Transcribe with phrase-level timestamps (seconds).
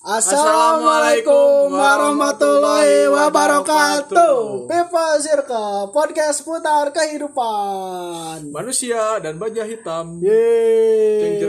[0.00, 4.64] Assalamualaikum warahmatullahi wabarakatuh.
[4.64, 8.48] People Circle podcast putar kehidupan.
[8.48, 10.24] Manusia dan baja hitam.
[10.24, 11.44] Yeay.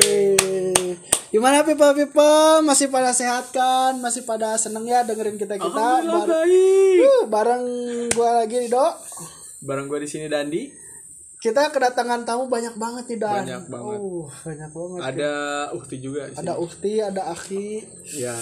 [1.32, 3.96] Gimana people people masih pada sehat kan?
[4.04, 7.00] Masih pada seneng ya dengerin kita kita Alhamdulillah bareng, baik.
[7.08, 7.64] Uh, bareng
[8.20, 8.94] gua lagi Dok.
[9.64, 10.83] Barang gua di sini Dandi.
[11.44, 13.44] Kita kedatangan tamu banyak banget nih Dan.
[13.44, 14.00] Banyak banget.
[14.00, 15.00] Uh, banyak banget.
[15.04, 15.32] Ada
[15.76, 16.54] Ukti juga di Ada.
[16.56, 17.68] Ukti, ada Aki.
[18.16, 18.36] Ya.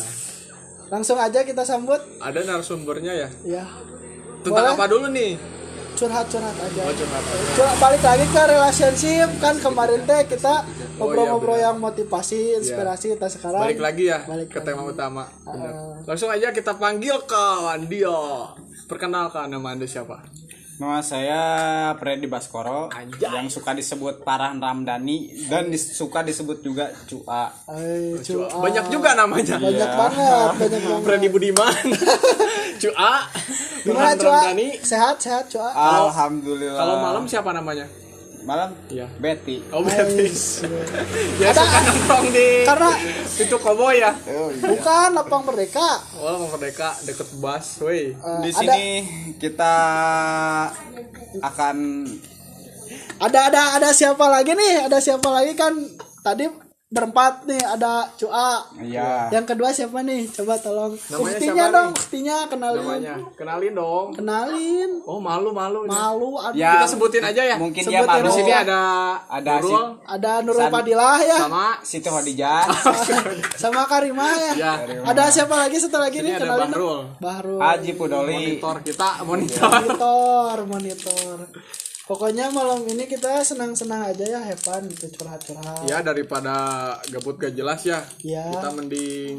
[0.94, 1.98] Langsung aja kita sambut.
[2.22, 3.30] Ada narasumbernya ya.
[3.42, 3.66] Ya,
[4.46, 4.78] Tentang Boleh.
[4.78, 5.34] apa dulu nih?
[5.92, 6.82] curhat-curhat aja.
[6.82, 7.24] Oh, curhat.
[7.54, 10.66] Coba balik lagi ke relationship kan kemarin teh kita
[10.98, 13.66] Oh, ngobrol-ngobrol iya, yang motivasi, inspirasi kita sekarang.
[13.66, 14.68] Balik lagi ya Balik ke lagi.
[14.70, 15.24] tema utama.
[15.46, 15.74] Bener.
[16.06, 18.18] Langsung aja kita panggil kawan dia.
[18.86, 20.22] Perkenalkan nama Anda siapa?
[20.82, 21.42] Nama saya
[21.94, 23.30] Freddy Baskoro Anjay.
[23.30, 27.54] yang suka disebut Parah Ramdhani dan dis- suka disebut juga Cua.
[27.70, 28.66] Eh, cu- Cua.
[28.66, 29.62] Banyak juga namanya.
[29.62, 31.04] banyak banget, banyak banget.
[31.06, 31.70] Freddy Budiman.
[32.82, 33.14] Cua.
[33.80, 34.34] Gimana cua?
[34.42, 34.82] Ramdhani.
[34.82, 35.70] Sehat, sehat cua.
[35.70, 36.74] Alhamdulillah.
[36.76, 37.86] Kalau malam siapa namanya?
[38.44, 39.08] Malam Iya.
[39.16, 39.62] Betty.
[39.70, 40.66] Oh, Betis.
[41.42, 42.92] ya Ada- suka nongkrong di Karena
[43.38, 44.12] itu koboy ya.
[44.58, 45.90] bukan lapang merdeka.
[46.18, 48.12] Oh, Merdeka deket bus, woi.
[48.12, 48.84] Eh, Di ada sini
[49.38, 49.76] kita
[51.40, 51.76] akan
[53.18, 54.86] ada ada ada siapa lagi nih?
[54.86, 55.72] Ada siapa lagi kan
[56.20, 56.50] tadi
[56.92, 58.68] berempat nih ada cua.
[58.78, 60.28] ya Yang kedua siapa nih?
[60.30, 60.92] Coba tolong.
[61.08, 61.96] Namanya Uktinya siapa dong, nih?
[61.98, 62.82] uktinya kenalin.
[62.84, 63.14] Namanya.
[63.34, 64.08] Kenalin dong.
[64.12, 64.90] Kenalin.
[65.02, 65.80] Oh, malu-malu.
[65.82, 65.90] nih.
[65.90, 66.72] Malu ada Ya.
[66.76, 67.56] Kita sebutin aja ya.
[67.56, 68.36] mungkin Sebutin dia Di malu aja.
[68.36, 68.82] sini ada
[69.26, 71.38] Ada Nurul ada Nurul San- Fadilah ya.
[71.40, 72.62] sama Siti Khadijah,
[73.62, 74.54] sama Karimah ya.
[74.54, 74.74] ya.
[75.02, 76.84] Ada siapa lagi setelah lagi Sini nih ada kenalin Bahrul.
[76.84, 77.06] dong.
[77.18, 77.60] Bahrul.
[77.62, 78.36] Haji Pudoli.
[78.36, 79.70] Monitor kita, monitor.
[79.72, 81.36] Monitor, monitor.
[82.10, 85.86] Pokoknya malam ini kita senang-senang aja ya, fun gitu curhat-curhat.
[85.86, 88.02] Ya daripada gabut gak jelas ya.
[88.26, 88.50] Ya.
[88.52, 89.38] Kita mending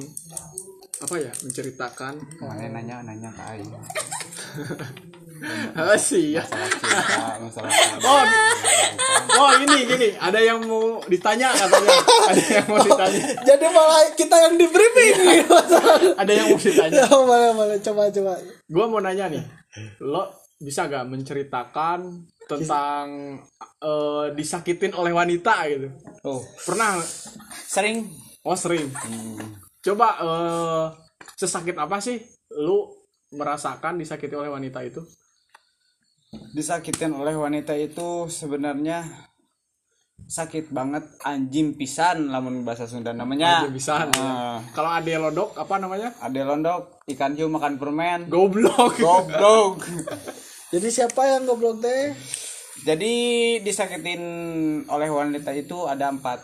[1.02, 3.70] apa ya menceritakan Mana nanya nanya ke Aing.
[5.74, 7.34] Ah, sih ya Cinta,
[8.06, 8.22] oh
[9.42, 11.98] oh ini gini ada yang mau ditanya katanya
[12.30, 15.58] ada yang mau ditanya Jadi malah kita yang di briefing gitu.
[16.14, 18.38] ada yang mau ditanya ya, boleh, boleh coba coba.
[18.46, 19.42] gue mau nanya nih
[19.98, 20.30] lo
[20.62, 23.36] bisa gak menceritakan tentang
[23.82, 25.88] eh, disakitin oleh wanita gitu?
[26.22, 27.02] Oh, pernah
[27.66, 28.06] sering.
[28.46, 28.90] Oh sering.
[29.82, 30.86] Coba eh,
[31.34, 32.22] sesakit apa sih
[32.62, 32.86] lu
[33.34, 35.02] merasakan disakiti oleh wanita itu?
[36.54, 39.04] Disakitin oleh wanita itu sebenarnya
[40.22, 43.66] sakit banget anjing pisan lamun bahasa Sunda namanya.
[43.66, 46.14] Aja bisa Eh, kalau ade lodok apa namanya?
[46.22, 48.30] Ada londok ikan hiu makan permen.
[48.30, 48.96] Goblok.
[48.96, 49.82] Goblok
[50.72, 52.16] Jadi siapa yang goblok teh?
[52.82, 53.14] jadi
[53.62, 54.22] disakitin
[54.90, 56.42] oleh wanita itu ada empat.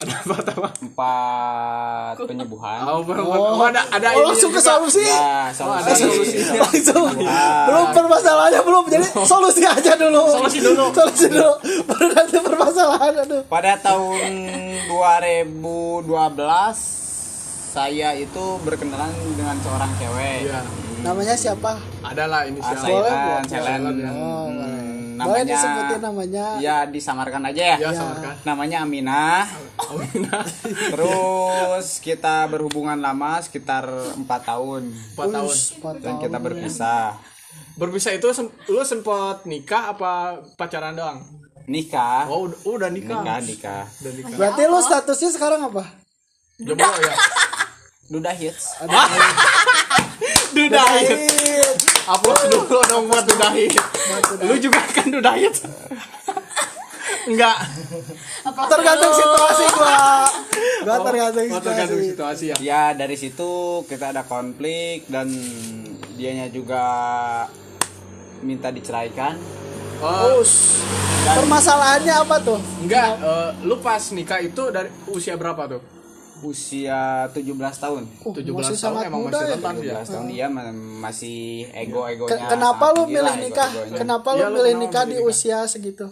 [0.00, 0.68] Ada apa apa?
[0.80, 2.88] Empat penyembuhan.
[2.88, 5.04] Oh, oh, ada ada Oh, ini langsung ke solusi.
[5.04, 6.40] ya Oh, ada solusi.
[6.40, 6.56] Solusi.
[6.56, 7.20] langsung
[7.68, 8.84] belum permasalahannya belum.
[8.88, 10.24] Jadi solusi aja dulu.
[10.40, 10.88] Solusi dulu.
[10.96, 11.52] solusi dulu.
[11.84, 13.44] Baru nanti permasalahan aduh.
[13.44, 14.20] Pada tahun
[14.88, 16.00] 2012
[17.76, 20.48] saya itu berkenalan dengan seorang cewek.
[20.48, 20.60] Iya.
[21.00, 21.72] Namanya siapa?
[22.02, 22.86] Adalah ini Ah, siapa?
[22.86, 23.42] Boleh, boleh.
[23.46, 23.80] Sailan.
[23.80, 24.82] Oh, Hmm, boleh.
[25.16, 26.44] namanya boleh disebutin namanya.
[26.58, 28.34] Ya disamarkan aja ya, ya samarkan.
[28.42, 29.44] Namanya Aminah
[29.82, 30.44] Aminah
[30.90, 33.84] terus kita berhubungan lama sekitar
[34.14, 34.88] empat tahun.
[35.14, 35.54] Empat tahun
[35.98, 36.42] dan tahun kita ya.
[36.42, 37.04] berpisah.
[37.74, 40.12] Berpisah itu sem- lu sempet nikah apa
[40.54, 41.20] pacaran doang?
[41.64, 42.26] Nikah.
[42.26, 43.20] Oh udah, udah nikah.
[43.20, 43.82] Nikah nikah.
[44.00, 44.36] Udah nikah.
[44.36, 45.84] Berarti lu statusnya sekarang apa?
[46.58, 47.14] Jomblo ya.
[48.10, 48.74] Duda hits
[50.66, 51.18] dudahit
[52.10, 53.72] upload dulu dong buat dudahit
[54.44, 55.54] lu juga kan dudahit
[57.28, 57.56] enggak.
[58.42, 59.98] Tergantung situasi gua
[60.86, 62.56] gua tergantung oh, tergantung situasi situasi ya.
[62.58, 65.28] Ya dari situ kita ada konflik dan
[66.16, 66.84] dianya juga
[68.40, 69.36] minta diceraikan.
[70.00, 70.40] Oh.
[70.40, 70.80] Us.
[71.20, 72.56] permasalahannya apa tuh?
[72.80, 75.99] Enggak eh, lu pas nikah itu dari usia berapa tuh
[76.42, 77.44] usia 17
[77.76, 78.02] tahun.
[78.20, 79.54] Uh, 17 masih tahun sangat emang muda masih ya.
[79.54, 79.92] rentan dia.
[79.96, 81.38] 17 tahun dia ma- masih
[81.72, 83.70] ego-egonya kenapa lu milih nikah?
[83.70, 83.98] ego-egonya.
[83.98, 85.28] kenapa lu Iya, lu milih kenapa nikah di nikah?
[85.28, 86.06] usia segitu?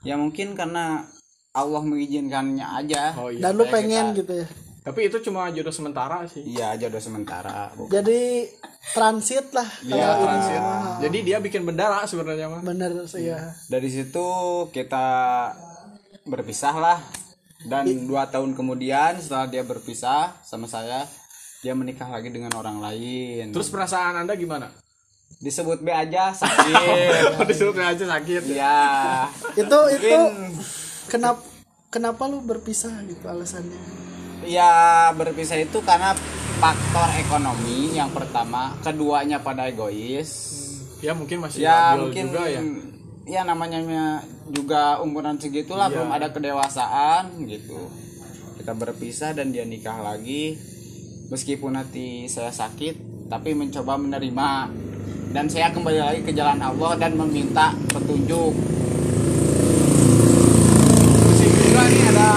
[0.00, 1.06] Ya mungkin karena
[1.50, 3.12] Allah mengizinkannya aja.
[3.14, 4.48] Oh iya dan lu Kayak pengen kita- gitu ya?
[4.82, 6.42] Tapi itu cuma jodoh sementara sih.
[6.44, 7.86] Iya jodoh sementara Bu.
[7.86, 8.50] jadi
[8.90, 10.58] transit lah Iya, kalau ini transit.
[10.58, 10.98] mah.
[10.98, 13.54] jadi dia bikin bendera sebenarnya mah bener sih ya.
[13.68, 14.26] Dari situ
[14.68, 15.06] kita
[16.24, 16.98] berpisah lah
[17.66, 21.06] dan dua tahun kemudian setelah dia berpisah sama saya
[21.62, 23.54] dia menikah lagi dengan orang lain.
[23.54, 24.66] Terus perasaan anda gimana?
[25.38, 27.46] Disebut B aja sakit.
[27.46, 28.42] Disuruh aja sakit.
[28.50, 28.78] Ya
[29.54, 30.18] itu itu
[31.06, 31.42] kenapa
[31.86, 33.78] kenapa lu berpisah gitu alasannya?
[34.42, 36.18] Ya berpisah itu karena
[36.58, 40.58] faktor ekonomi yang pertama keduanya pada egois.
[40.98, 42.62] Ya mungkin masih ya mungkin juga ya
[43.24, 43.80] ya namanya
[44.46, 45.94] juga umuran segitulah Iya.
[45.96, 47.78] belum ada kedewasaan gitu.
[48.56, 50.58] Kita berpisah dan dia nikah lagi.
[51.28, 52.98] Meskipun hati saya sakit
[53.28, 54.50] tapi mencoba menerima.
[55.32, 58.52] Dan saya kembali lagi ke jalan Allah dan meminta petunjuk.
[61.72, 62.30] Ada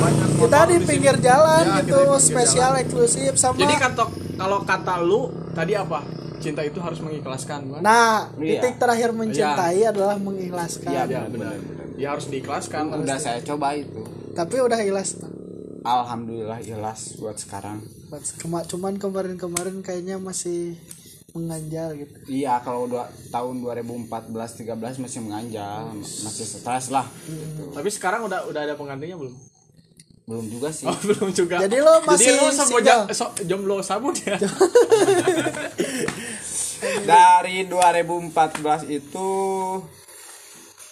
[0.00, 2.82] banyak kita di pinggir jalan Ya, gitu di pinggir spesial jalan.
[2.82, 4.04] eksklusif sama jadi kata
[4.34, 6.00] kalau kata lu tadi apa
[6.38, 7.80] cinta itu harus mengikhlaskan kan?
[7.80, 8.58] Nah Iya.
[8.58, 10.88] titik terakhir mencintai adalah mengikhlaskan.
[10.88, 11.54] Iya, ya benar,
[11.94, 14.02] ya harus diikhlaskan udah saya coba itu.
[14.32, 15.18] Tapi udah ikhlas
[15.80, 17.80] alhamdulillah ikhlas buat sekarang.
[18.06, 20.74] Buat kema- cuman kemarin-kemarin kayaknya masih
[21.30, 22.16] menganjal gitu.
[22.26, 24.08] Iya kalau dua, tahun 2014
[24.58, 27.04] 13 masih menganjal masih stres lah
[27.70, 29.36] tapi sekarang udah udah ada penggantinya belum?
[30.24, 30.84] Belum juga sih.
[30.84, 31.56] Oh belum juga.
[31.58, 32.82] Jadi lo masih jadi lo sama single?
[32.82, 34.36] ja- so- jomblo sabun ya
[37.08, 39.30] dari 2014 itu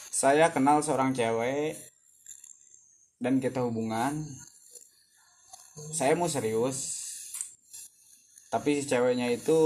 [0.08, 1.76] saya kenal seorang cewek
[3.20, 4.24] dan kita hubungan
[5.92, 6.96] saya mau serius
[8.48, 9.60] tapi si ceweknya itu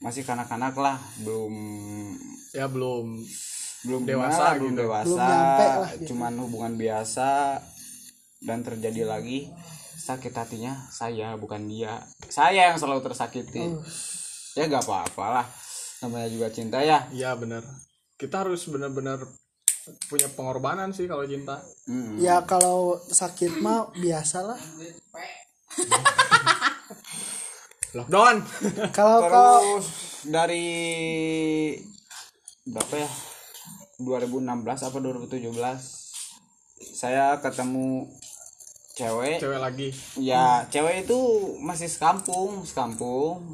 [0.00, 1.52] masih kanak-kanak lah belum
[2.56, 3.20] ya belum
[3.84, 4.80] belum Dewasa gimana, belum gitu.
[4.80, 6.04] dewasa Belum lah gitu.
[6.08, 7.60] cuman hubungan biasa
[8.48, 9.52] dan terjadi lagi
[10.00, 12.00] sakit hatinya saya bukan dia
[12.32, 13.84] saya yang selalu tersakiti Oh.
[14.56, 15.46] ya gak apa-apa lah
[16.06, 17.66] namanya juga cinta ya Iya benar.
[18.16, 19.26] Kita harus benar-benar
[20.10, 21.62] punya pengorbanan sih kalau cinta.
[21.86, 22.18] Mm.
[22.18, 24.58] ya kalau sakit mah biasalah
[27.96, 28.42] Lockdown.
[28.96, 29.78] kalau kalau
[30.26, 30.66] dari
[32.66, 33.10] berapa ya
[34.02, 34.42] 2016
[34.90, 35.54] apa 2017
[36.92, 38.10] saya ketemu
[38.96, 39.88] cewek Cewek lagi.
[40.16, 41.20] ya cewek itu
[41.60, 43.44] masih sekampung sekampung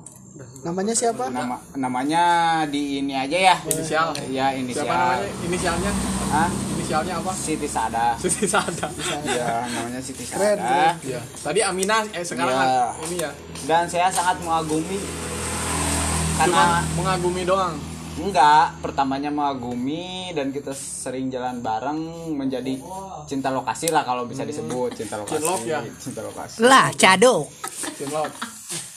[0.63, 2.23] namanya siapa nama namanya
[2.65, 4.15] di ini aja ya Inisial.
[4.31, 5.29] ya Siapa inisial namanya?
[5.45, 5.93] Inisialnya?
[6.31, 6.49] Hah?
[6.73, 7.33] Inisialnya apa?
[7.35, 8.87] Siti Sada Siti Sada.
[9.27, 11.21] ya namanya Siti Keren, Sada Iya.
[11.21, 12.87] Tadi Aminah eh sekarang Iya.
[13.03, 13.31] ini ya.
[13.67, 16.65] dan saya sangat mengagumi Cuma karena
[16.97, 17.75] mengagumi doang.
[18.15, 22.01] Enggak pertamanya mengagumi dan kita sering jalan bareng
[22.31, 22.77] menjadi
[23.25, 25.81] cinta lokasi lah kalau bisa disebut cinta lokasi Cinlok ya?
[25.97, 27.49] cinta lokasi Lah, cado.
[27.97, 28.29] Cinlok.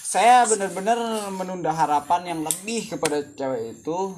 [0.06, 0.96] saya benar-benar
[1.30, 4.16] menunda harapan yang lebih kepada cewek itu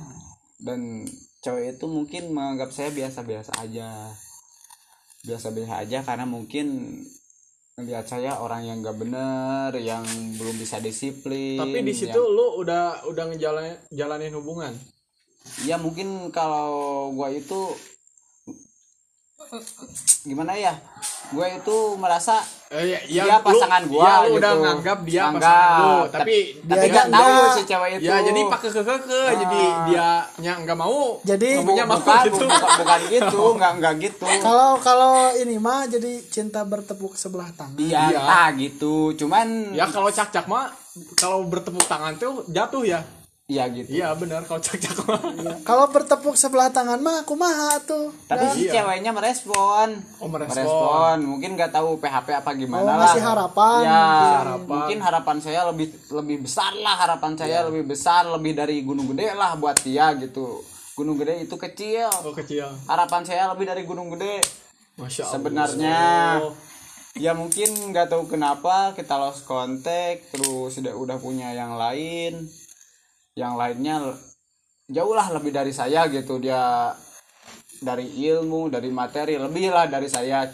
[0.62, 1.06] dan
[1.42, 4.14] cewek itu mungkin menganggap saya biasa-biasa aja
[5.24, 6.98] biasa-biasa aja karena mungkin
[7.78, 10.02] melihat saya orang yang gak bener yang
[10.34, 14.74] belum bisa disiplin Tapi di situ yang- lu udah udah ngejalanin jalanin hubungan.
[15.62, 17.70] ya mungkin kalau gua itu
[20.24, 20.74] gimana ya?
[21.28, 24.38] Gue itu merasa Eh, ya, dia ya, pasangan gua ya, lu gitu.
[24.38, 25.40] udah nganggap dia Anggap.
[25.40, 26.36] pasangan lu, Tapi- tapi
[26.68, 27.24] tapi Dia nggak enggak.
[27.24, 28.04] tahu si cewek itu.
[28.04, 32.44] ya jadi pakai keke jadi dia nya nggak mau Jadi- mau bukan, gitu.
[32.44, 34.26] bukan, bukan gitu nggak nggak gitu.
[34.38, 37.80] Kalau kalau ini mah jadi cinta bertepuk sebelah tangan.
[37.80, 40.68] Iya ah gitu cuman ya kalau cak cak mah
[41.14, 43.00] kalau bertepuk tangan tuh jatuh ya
[43.48, 43.88] iya gitu.
[43.90, 45.20] Iya benar kalau cak cak mah.
[45.40, 48.12] Ya, kalau bertepuk sebelah tangan mah aku mah tuh.
[48.28, 48.84] Tapi si Iya.
[48.84, 49.96] ceweknya merespon.
[50.20, 51.24] Oh, merespon.
[51.24, 53.08] mungkin nggak tahu PHP apa gimana Oh, lah.
[53.08, 53.82] masih harapan.
[53.82, 54.36] Ya mungkin.
[54.36, 54.68] Harapan.
[54.68, 57.68] mungkin harapan saya lebih lebih besar lah harapan saya Iya.
[57.72, 60.60] lebih besar lebih dari gunung gede lah buat dia gitu.
[60.94, 62.12] Gunung gede itu kecil.
[62.22, 62.68] Oh kecil.
[62.84, 64.44] Harapan saya lebih dari gunung gede.
[65.00, 65.32] Masya allah.
[65.32, 66.00] Sebenarnya
[67.16, 72.46] ya mungkin nggak tahu kenapa kita lost contact terus udah udah punya yang lain
[73.38, 74.18] yang lainnya
[74.90, 76.42] jauh lah lebih dari saya gitu.
[76.42, 76.90] Dia
[77.78, 80.50] dari ilmu dari materi lebih lah dari saya.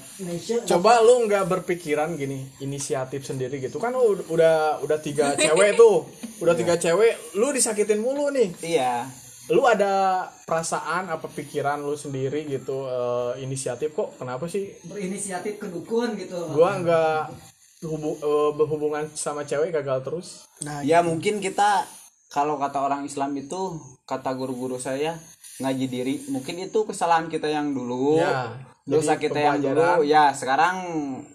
[0.67, 3.79] Coba lu nggak berpikiran gini inisiatif sendiri gitu.
[3.79, 6.03] Kan lu udah udah tiga cewek tuh.
[6.43, 8.51] Udah tiga cewek lu disakitin mulu nih.
[8.59, 9.07] Iya.
[9.51, 13.95] Lu ada perasaan apa pikiran lu sendiri gitu eh, inisiatif?
[13.95, 14.75] Kok kenapa sih?
[14.83, 16.35] Berinisiatif ke dukun gitu.
[16.51, 17.21] gua nggak
[17.83, 20.27] hubu- eh, berhubungan sama cewek gagal terus.
[20.63, 21.83] Nah ya mungkin kita
[22.33, 25.13] kalau kata orang Islam itu kata guru-guru saya
[25.55, 26.15] ngaji diri.
[26.27, 30.01] Mungkin itu kesalahan kita yang dulu Ya, dosa kita yang dulu.
[30.03, 30.75] ya sekarang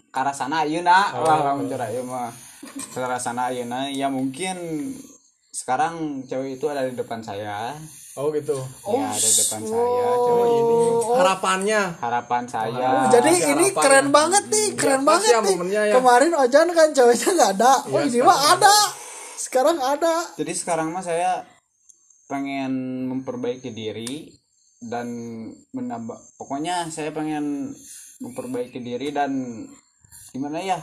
[0.04, 1.22] ke arah sana ayeuna Oh.
[1.22, 2.34] wah lamun cara ieu mah
[2.90, 4.58] ke arah sana ayeuna ya mungkin
[5.50, 7.72] sekarang cewek itu ada di depan saya.
[8.14, 8.58] Oh gitu.
[8.84, 10.76] Ya ada di depan saya cewek ini.
[11.14, 11.82] Harapannya.
[11.96, 12.90] Harapan saya.
[13.08, 14.12] Jadi Masih ini harapan keren ya.
[14.12, 15.54] banget nih keren banget ya nih.
[15.54, 15.94] momennya ya.
[15.94, 17.72] kemarin Ojan kan ceweknya nggak ada.
[17.86, 18.76] Oh Iya, ini mah ada
[19.38, 21.46] sekarang ada jadi sekarang mah saya
[22.26, 24.34] pengen memperbaiki diri
[24.82, 25.08] dan
[25.72, 27.72] menambah pokoknya saya pengen
[28.18, 29.30] memperbaiki diri dan
[30.34, 30.78] gimana ya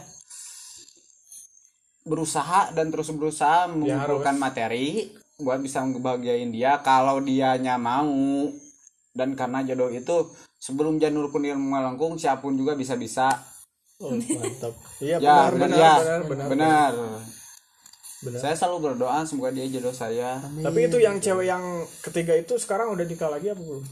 [2.05, 8.50] berusaha dan terus berusaha mengumpulkan materi buat bisa ngebahagiain dia kalau dianya mau
[9.12, 13.29] dan karena jodoh itu sebelum janur kuning melengkung siapa pun juga bisa bisa
[13.95, 14.75] Oh, mantap.
[15.00, 16.91] Iya ya benar benar benar ya benar benar.
[16.91, 17.24] benar.
[18.25, 18.39] Benar.
[18.39, 21.62] saya selalu berdoa semoga dia jodoh saya Tapi itu yang cewek yang
[22.01, 23.86] ketiga itu sekarang udah nikah lagi apa belum?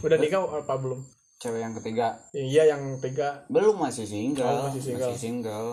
[0.00, 1.00] Udah nikah apa belum?
[1.38, 3.46] cewek yang ketiga Iya yang tiga.
[3.46, 5.14] belum masih single, Oh, masih single.
[5.14, 5.70] single.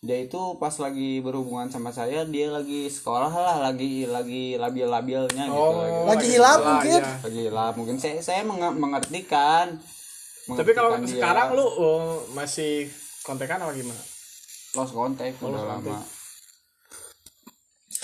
[0.00, 5.60] dia itu pas lagi berhubungan sama saya dia lagi sekolah lah lagi lagi labil-labilnya gitu
[5.60, 7.00] Oh, Lagi hilap sekolah, mungkin.
[7.00, 7.14] iya.
[7.20, 9.76] lagi hilap mungkin saya saya meng- mengertikan
[10.48, 11.10] Tapi kalau dia.
[11.10, 12.02] sekarang lu oh,
[12.32, 12.88] masih
[13.20, 14.00] kontekan apa gimana?
[14.72, 15.98] lost contact udah lama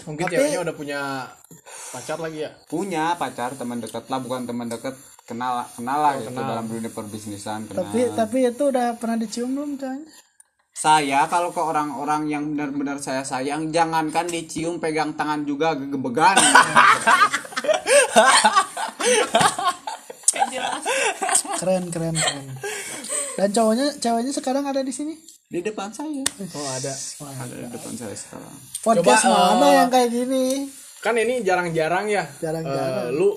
[0.07, 1.01] Mungkin Tapi- ceweknya udah punya
[1.91, 2.51] pacar lagi ya?
[2.67, 6.47] punya pacar teman dekat lah bukan teman dekat kenal kenal lah gitu kenal.
[6.49, 9.99] dalam dunia perbisnisan kenal Tapi tapi itu udah pernah dicium belum coy?
[10.71, 16.37] saya kalau ke orang-orang yang benar-benar saya sayang jangankan dicium pegang tangan juga gegebegan
[21.57, 22.47] Keren keren keren.
[23.37, 25.15] Dan cowoknya ceweknya sekarang ada di sini.
[25.47, 26.93] Di depan saya Oh ada.
[27.23, 30.45] ada di depan saya sekarang Podcast Coba, mana eh, yang kayak gini?
[30.99, 32.27] Kan ini jarang-jarang ya.
[32.43, 33.15] Jarang-jarang.
[33.15, 33.31] Eh, lu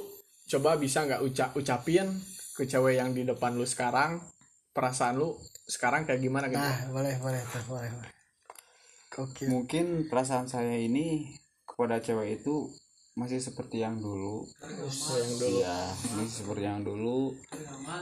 [0.50, 2.10] coba bisa nggak ucap ucapin
[2.58, 4.18] ke cewek yang di depan lu sekarang
[4.74, 5.38] perasaan lu
[5.70, 6.58] sekarang kayak gimana gitu?
[6.58, 7.92] Nah, boleh boleh boleh boleh.
[9.20, 9.46] Oke.
[9.52, 11.36] mungkin perasaan saya ini
[11.68, 12.72] kepada cewek itu
[13.14, 14.46] masih seperti yang dulu
[15.12, 15.58] yang dulu.
[15.60, 15.78] Iya,
[16.14, 17.20] masih seperti yang dulu.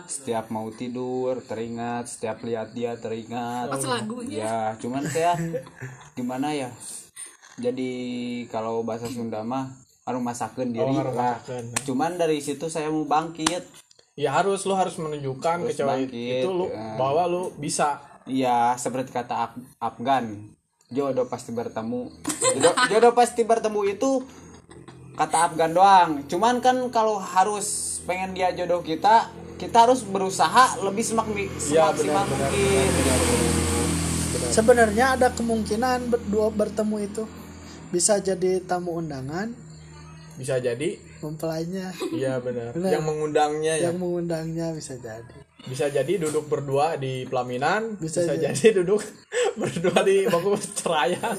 [0.06, 3.68] Setiap mau tidur teringat, setiap lihat dia teringat.
[3.68, 4.38] Pas lagunya.
[4.38, 5.34] Ya, cuman saya
[6.14, 6.70] gimana ya?
[7.58, 7.92] Jadi
[8.48, 9.74] kalau bahasa Sunda mah
[10.06, 11.42] harus masakan diri Oh, harus lah.
[11.42, 11.66] masakeun.
[11.84, 13.66] Cuman dari situ saya mau bangkit.
[14.14, 16.98] Ya harus lu harus menunjukkan ke Harus cewek bangkit, itu lu ya.
[16.98, 18.02] bahwa lu bisa.
[18.28, 20.52] Iya, seperti kata Af- Afgan,
[20.90, 22.12] jodoh pasti bertemu.
[22.54, 24.20] Jodoh, jodoh pasti bertemu itu
[25.18, 26.10] kata Afgan doang.
[26.30, 31.50] Cuman kan kalau harus pengen dia jodoh kita, kita harus berusaha lebih semak Iya,
[31.92, 32.50] semaksimal benar, benar.
[32.54, 32.90] mungkin.
[34.48, 37.24] Sebenarnya ada kemungkinan berdua bertemu itu
[37.90, 39.52] bisa jadi tamu undangan
[40.38, 42.70] Bisa jadi mempelainya iya benar.
[42.78, 42.92] Benar.
[42.94, 43.90] Yang mengundangnya ya.
[43.90, 45.37] yang mengundangnya bisa jadi.
[45.60, 48.54] Bisa jadi duduk berdua di pelaminan, bisa, Bisa jadi.
[48.54, 48.70] jadi.
[48.78, 49.02] duduk
[49.60, 51.34] berdua di bangku ceraian.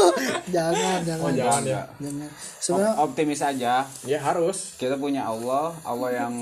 [0.54, 1.82] jangan jangan Oh, jangan ya.
[1.98, 2.30] jangan.
[2.56, 3.74] Sebenarnya optimis aja.
[4.02, 4.74] Ya harus.
[4.74, 6.34] Kita punya Allah, Allah yang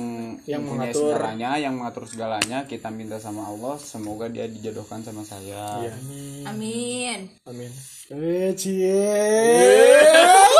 [0.44, 1.10] Yang mengatur.
[1.10, 2.58] segalanya, yang mengatur segalanya.
[2.64, 5.80] Kita minta sama Allah, semoga dia dijodohkan sama saya.
[5.80, 5.92] Iya.
[6.46, 7.18] Amin.
[7.44, 7.70] Amin.
[8.06, 9.00] eh cie.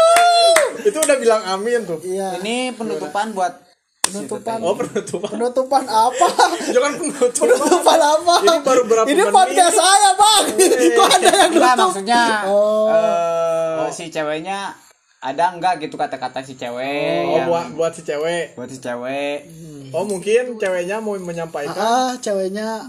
[0.82, 2.00] Itu udah bilang amin tuh.
[2.02, 2.40] Iya.
[2.40, 3.63] Ini penutupan buat
[4.04, 4.58] Penutupan.
[4.60, 5.28] Oh penutupan.
[5.30, 6.26] Penutupan apa?
[6.66, 7.40] Jangan penutup.
[7.40, 8.34] Penutupan apa?
[8.38, 10.44] Ini baru berapa Ini podcast saya, Bang.
[10.96, 11.76] Kok ada yang nutup?
[11.88, 12.88] maksudnya Oh.
[12.90, 14.76] eh, si ceweknya
[15.18, 18.52] ada enggak gitu kata-kata si cewek Oh yang buat buat si cewek.
[18.52, 19.48] buat si cewek
[19.88, 21.72] Oh mungkin ceweknya mau menyampaikan.
[21.74, 22.84] Ah, ceweknya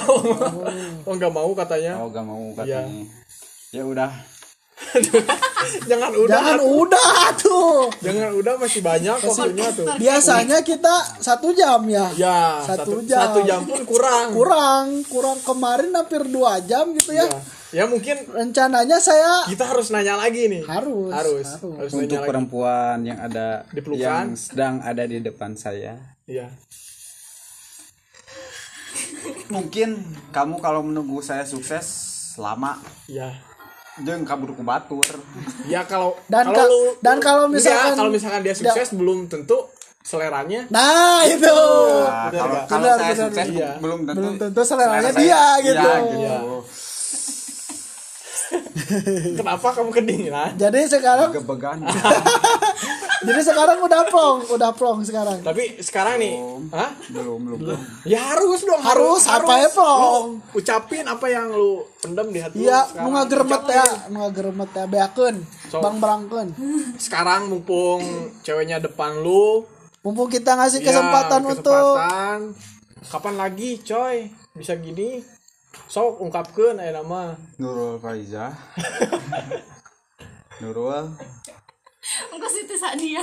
[1.04, 1.98] Oh nggak mau katanya.
[1.98, 2.80] oh gak mau Iya.
[2.80, 3.04] katanya
[3.68, 4.08] ya udah
[5.90, 6.30] Jangan udah.
[6.30, 7.88] jangan udah tuh.
[7.98, 9.88] Jangan udah masih banyak waktunya tuh.
[9.96, 12.06] Biasanya kita satu jam ya.
[12.14, 13.20] Ya Satu satu, jam.
[13.24, 14.26] satu jam pun kurang.
[14.30, 17.24] Kurang, kurang kemarin hampir dua jam gitu ya.
[17.24, 17.40] Ya.
[17.74, 20.62] Ya mungkin Rencananya saya kita harus nanya lagi nih.
[20.62, 21.46] harus Harus.
[21.50, 21.74] harus.
[21.74, 22.28] Harus untuk nanya lagi.
[22.28, 24.00] perempuan yang ada Dipelukan.
[24.00, 26.46] yang sedang ada di depan saya Iya.
[29.48, 31.86] mungkin kamu kalau menunggu saya sukses
[32.36, 33.34] lama Iya.
[33.98, 35.06] Jangan kabur ke batur
[35.64, 39.18] Ya kalau Dan kalau ka- lu dan kalau Enggak, misalkan- kalau misalkan dia sukses belum
[39.26, 39.58] tentu
[40.00, 41.48] seleranya Nah, itu.
[41.48, 43.70] Nah, benar kalau kalau Benar, saya benar, sukses iya.
[43.76, 45.88] belum tentu Belum tentu seleranya selera dia, saya- gitu.
[46.14, 46.36] iya,
[49.34, 50.50] kenapa kamu kedinginan?
[50.54, 51.78] Jadi sekarang Gebegan.
[53.26, 55.42] jadi sekarang udah plong, udah plong sekarang.
[55.42, 56.34] Tapi sekarang nih,
[56.70, 56.90] hah?
[57.08, 60.38] belum belum belum Ya harus dong, Harus, apa ya, Plong?
[60.38, 64.06] Lu Ucapin apa yang lu pendem di hati lu Iya, ngageremet Ucap ya, aja.
[64.06, 66.48] nu ngageremet ya beakeun, So- Bang berangkeun.
[66.96, 68.00] Sekarang mumpung
[68.40, 69.66] ceweknya depan lu,
[70.00, 72.38] Mumpung kita ngasih ya, kesempatan untuk kesempatan.
[73.02, 74.16] Kapan lagi, coy?
[74.52, 75.18] Bisa gini?
[75.84, 77.34] Sok ungkapkeun aya nama.
[77.56, 78.48] Nurul Faiza
[80.56, 81.12] Nurul
[82.32, 83.22] Engkau situ dia.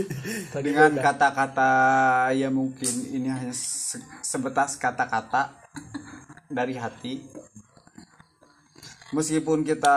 [0.64, 1.70] dengan kata-kata
[2.34, 5.54] ya mungkin ini hanya se- sebatas kata-kata
[6.48, 7.22] dari hati
[9.12, 9.96] meskipun kita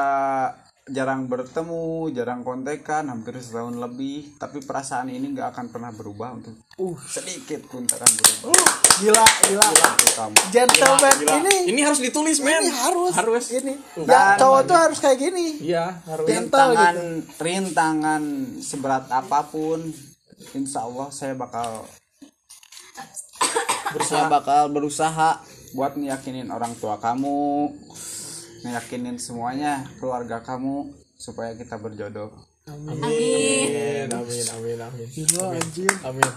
[0.83, 6.57] jarang bertemu jarang kontekan hampir setahun lebih tapi perasaan ini nggak akan pernah berubah untuk
[6.75, 6.97] Uh.
[7.05, 8.65] sedikit pun tak akan berubah
[8.97, 9.67] Gila, gila.
[9.69, 11.33] untuk kamu Gentleman Gila.
[11.37, 13.73] ini ini harus ditulis men ini harus harus ini.
[13.95, 15.61] Dan- Ya, cowok tuh harus kayak gini.
[15.61, 17.39] iya harus rintangan gitu.
[17.39, 18.21] rintangan
[18.57, 19.85] seberat apa pun
[20.51, 21.85] insya Allah saya bakal
[24.01, 25.37] saya bakal berusaha
[25.71, 27.69] buat ngeyakinin orang tua kamu
[28.61, 32.31] ngeyakinin semuanya keluarga kamu supaya kita berjodoh.
[32.65, 34.07] Amin.
[34.07, 35.91] Amin amin amin Gila anjir.
[36.01, 36.29] amin.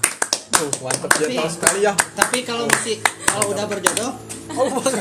[0.50, 1.92] Tuh, mantep gentle sekali ya.
[2.14, 4.10] Tapi kalau masih kalau udah berjodoh,
[4.50, 5.00] oh tapi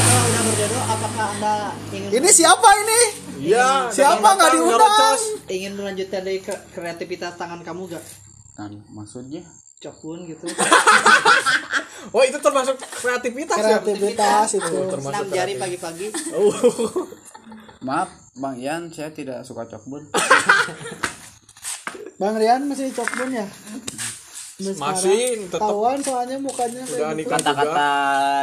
[0.00, 1.54] kalau udah berjodoh, apakah anda
[1.90, 3.00] ingin Ini siapa ini?
[3.44, 4.24] iya Siapa?
[4.24, 5.18] nggak diundang?
[5.46, 8.04] ingin melanjutkan dari kre- kreativitas tangan kamu gak?
[8.54, 9.42] kan maksudnya
[9.82, 10.46] Cokun gitu.
[12.14, 14.76] oh itu termasuk kreativitas ya Kreativitas itu.
[14.92, 16.06] termasuk Senam jari pagi-pagi.
[16.36, 16.52] oh
[17.86, 20.08] maaf Bang Ian saya tidak suka cokbun
[22.20, 23.46] Bang Rian masih cokbun ya?
[24.78, 25.58] Masih, tetep.
[25.58, 27.26] Tahuan soalnya mukanya gitu.
[27.26, 27.90] kata-kata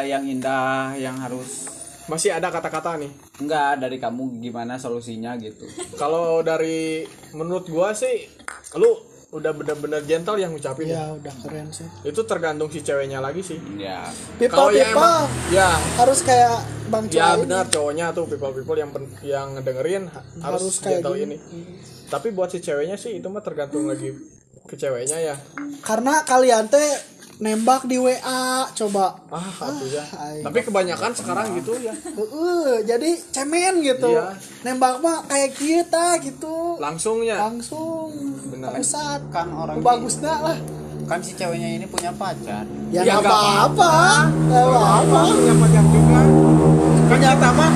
[0.03, 1.71] yang indah yang harus
[2.11, 3.07] masih ada kata-kata nih
[3.39, 5.63] enggak dari kamu gimana solusinya gitu
[5.95, 8.27] kalau dari menurut gua sih
[8.75, 8.91] lu
[9.31, 11.01] udah bener-bener gentle yang ngucapin ya.
[11.01, 11.87] Ya udah keren sih.
[12.03, 14.03] itu tergantung si ceweknya lagi sih ya
[14.35, 17.39] People kalau ya people emang ya harus kayak Bang ya Cuai.
[17.41, 21.35] benar cowoknya tuh people people yang pen- yang ngedengerin ha- harus, Harus kayak gentle gini.
[21.39, 21.63] ini
[22.05, 24.11] tapi buat si ceweknya sih itu mah tergantung lagi
[24.61, 25.35] ke ceweknya ya
[25.79, 26.87] Karena kalian teh
[27.41, 28.13] nembak di WA
[28.71, 29.17] coba.
[29.27, 30.05] ah atuh ya
[30.39, 34.13] tapi kebanyakan sekarang gitu ya Heeh, jadi cemen gitu.
[34.13, 34.37] Iya.
[34.61, 36.77] Nembak mah kayak kita gitu.
[36.77, 38.13] langsungnya Langsung
[38.47, 38.69] Bener.
[38.71, 39.25] pusat.
[39.27, 40.57] kan orang Bagusnya lah.
[41.03, 43.91] kan si ceweknya ini punya pacar Ya Ya, apa-apa.
[44.29, 45.19] Nggak apa-apa.
[45.33, 46.19] punya pacar juga
[47.03, 47.71] kan kita mah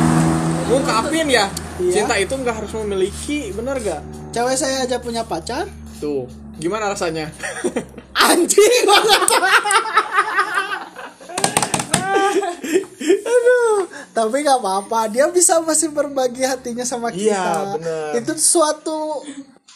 [0.66, 1.46] ngungkapin ya
[1.76, 1.92] Iya.
[1.92, 4.00] cinta itu nggak harus memiliki bener gak
[4.32, 5.68] Cewek saya aja punya pacar.
[5.98, 6.24] tuh
[6.56, 7.30] gimana rasanya
[8.26, 9.22] Anjing banget.
[13.26, 13.78] Aduh,
[14.10, 15.00] tapi nggak apa-apa.
[15.10, 17.36] Dia bisa masih berbagi hatinya sama kita.
[17.36, 17.46] Iya,
[17.76, 18.10] bener.
[18.18, 19.22] Itu suatu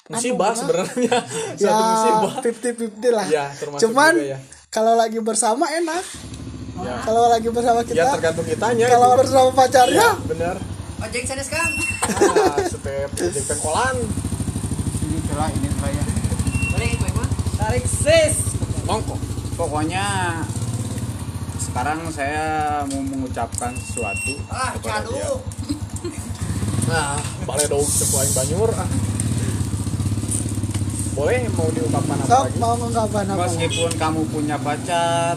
[0.10, 1.18] musibah sebenarnya
[1.62, 3.28] ya musibah 50-50 lah.
[3.28, 3.46] Ya,
[3.78, 4.38] Cuman ya.
[4.70, 6.02] kalau lagi bersama enak.
[6.80, 6.96] Ya.
[7.04, 9.20] Kalau lagi bersama kita, ya tergantung kitanya kalau gitu.
[9.20, 10.56] bersama pacarnya, bener
[11.00, 11.76] Ojek sana sekarang.
[11.76, 14.00] ah step jadi pengkolan
[15.04, 16.04] ini celah ini celah ya
[16.72, 17.28] Boleh gue mah.
[17.70, 18.58] Tarik sis.
[18.82, 19.14] mongko
[19.54, 20.02] pokoknya
[21.62, 25.38] sekarang saya mau mengucapkan sesuatu Ah, kepada dia cadu.
[26.90, 28.90] nah boleh dong sesuai banyur ah
[31.14, 33.42] boleh mau diungkapkan apa sok lagi mau ngungkapin apa?
[33.46, 35.36] meskipun kamu punya pacar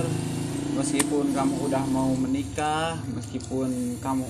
[0.72, 4.24] meskipun kamu udah mau menikah meskipun kamu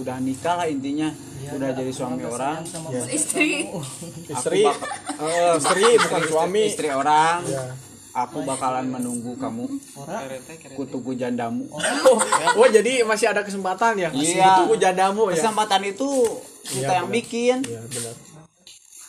[0.00, 1.12] udah nikah lah intinya
[1.46, 2.64] udah jadi suami orang.
[3.08, 3.68] istri.
[4.26, 4.62] Istri.
[4.62, 4.82] Bak-
[5.18, 6.62] eh, istri bukan suami.
[6.66, 7.44] istri orang.
[7.44, 7.64] Ya
[8.14, 9.66] aku bakalan menunggu kamu.
[10.72, 11.66] Kutuku jandamu.
[11.66, 12.18] Oh,
[12.56, 14.08] oh, jadi masih ada kesempatan ya?
[14.08, 14.46] Masih Iya.
[14.54, 15.36] ditunggu jadamu ya?
[15.36, 16.08] Kesempatan itu
[16.64, 17.16] kita Iya, yang benar.
[17.18, 17.56] bikin.
[17.66, 18.14] Iya benar.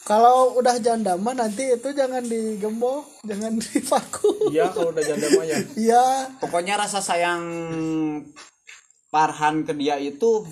[0.05, 4.49] Kalau udah janda mah nanti itu jangan digembok, jangan dipaku.
[4.49, 5.57] iya kalau udah janda mah ya.
[5.75, 6.05] Iya,
[6.37, 7.41] pokoknya rasa sayang
[9.07, 10.43] Parhan ke dia itu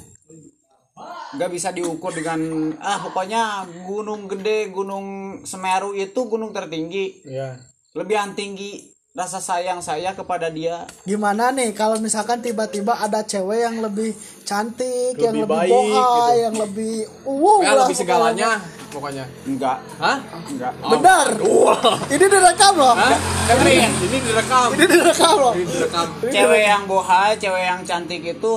[1.34, 7.26] nggak bisa diukur dengan ah pokoknya gunung gede gunung Semeru itu gunung tertinggi.
[7.26, 7.58] Iya.
[7.98, 10.90] Lebih tinggi rasa sayang saya kepada dia.
[11.06, 14.10] Gimana nih kalau misalkan tiba-tiba ada cewek yang lebih
[14.42, 16.42] cantik, yang Lebih lebih baik, bohai, gitu.
[16.42, 16.94] yang lebih
[17.26, 18.50] uh ya lah lebih segalanya
[18.90, 19.26] pokoknya.
[19.46, 20.18] Enggak hah?
[20.50, 21.28] Enggak Benar.
[21.46, 21.98] wah.
[22.10, 22.94] Ini direkam loh.
[22.94, 23.14] Hah?
[23.50, 24.68] dengerin ini direkam.
[24.74, 25.54] Ini direkam loh.
[25.58, 26.06] ini direkam.
[26.34, 28.54] Cewek yang bohai cewek yang cantik itu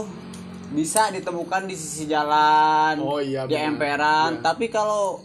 [0.76, 4.44] bisa ditemukan di sisi jalan Oh iya, di emperan.
[4.44, 5.24] Tapi kalau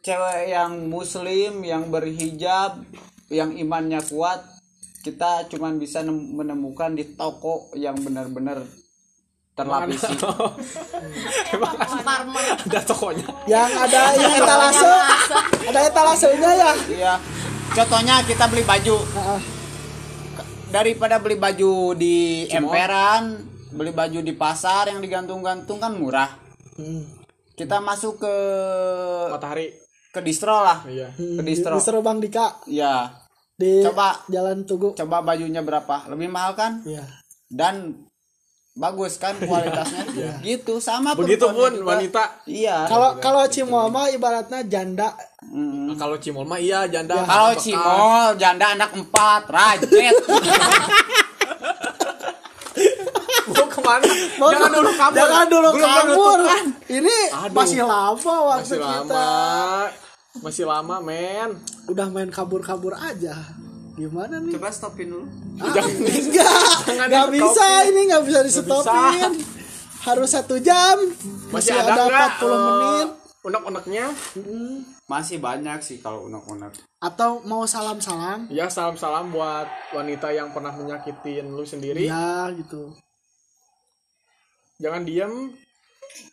[0.00, 2.80] cewek yang muslim yang berhijab
[3.28, 4.40] yang imannya kuat
[5.04, 8.64] kita cuman bisa nem- menemukan di toko yang benar-benar
[9.52, 10.16] terlapisi.
[11.52, 13.28] Emang ada tokonya?
[13.44, 14.88] Yang ada yang etalase,
[15.68, 16.72] ada etalasenya ya.
[16.88, 17.14] Iya.
[17.76, 18.96] Contohnya kita beli baju.
[18.96, 19.40] Heeh.
[20.72, 26.30] Daripada beli baju di emperan, beli baju di pasar yang digantung-gantung kan murah.
[26.74, 27.02] Hmm.
[27.52, 28.34] Kita masuk ke
[29.28, 29.70] matahari
[30.08, 30.82] ke distro lah.
[30.86, 31.74] iya Ke Di, distro.
[31.74, 33.10] disuruh Bang Dika Iya.
[33.52, 34.18] di Coba.
[34.26, 34.94] Jalan Tugu.
[34.94, 36.06] Coba bajunya berapa?
[36.08, 36.82] Lebih mahal kan?
[36.82, 37.02] Iya.
[37.46, 38.06] Dan
[38.74, 40.02] bagus kan kualitasnya.
[40.42, 41.90] Gitu sama begitupun perempuan juga.
[41.92, 42.76] wanita Iya.
[42.86, 45.14] Kalau kalau Cimol mah ibaratnya janda.
[45.44, 45.94] Mm.
[45.94, 47.62] kalau cimol mah iya janda Kalau bekas.
[47.62, 50.16] cimol janda anak empat, rajet.
[53.64, 56.38] ke mana Mau jangan dulu kabur Jangan dulu Belum kabur.
[56.86, 57.52] Ini Aduh.
[57.52, 58.84] masih lama waktu masih kita.
[58.84, 59.30] lama
[60.36, 61.50] masih lama men
[61.84, 63.34] Udah main kabur-kabur aja.
[63.94, 64.50] Gimana nih?
[64.52, 66.50] coba stopin dulu Ah, enggak,
[67.06, 69.30] enggak bisa ini enggak bisa di stopin.
[70.00, 70.98] Harus satu jam.
[71.48, 73.08] masih, Masih, ada, ada, nggak 40 eh, menit.
[73.40, 74.04] unek-uneknya
[75.04, 78.48] masih banyak sih kalau unek-unek Atau mau salam-salam?
[78.48, 82.96] ya salam-salam buat wanita yang pernah menyakitin lu sendiri Ya gitu.
[84.82, 85.54] Jangan diem.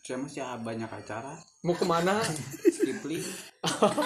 [0.06, 1.34] Saya masih banyak acara.
[1.66, 2.22] Mau ke mana?
[2.70, 3.22] Skipli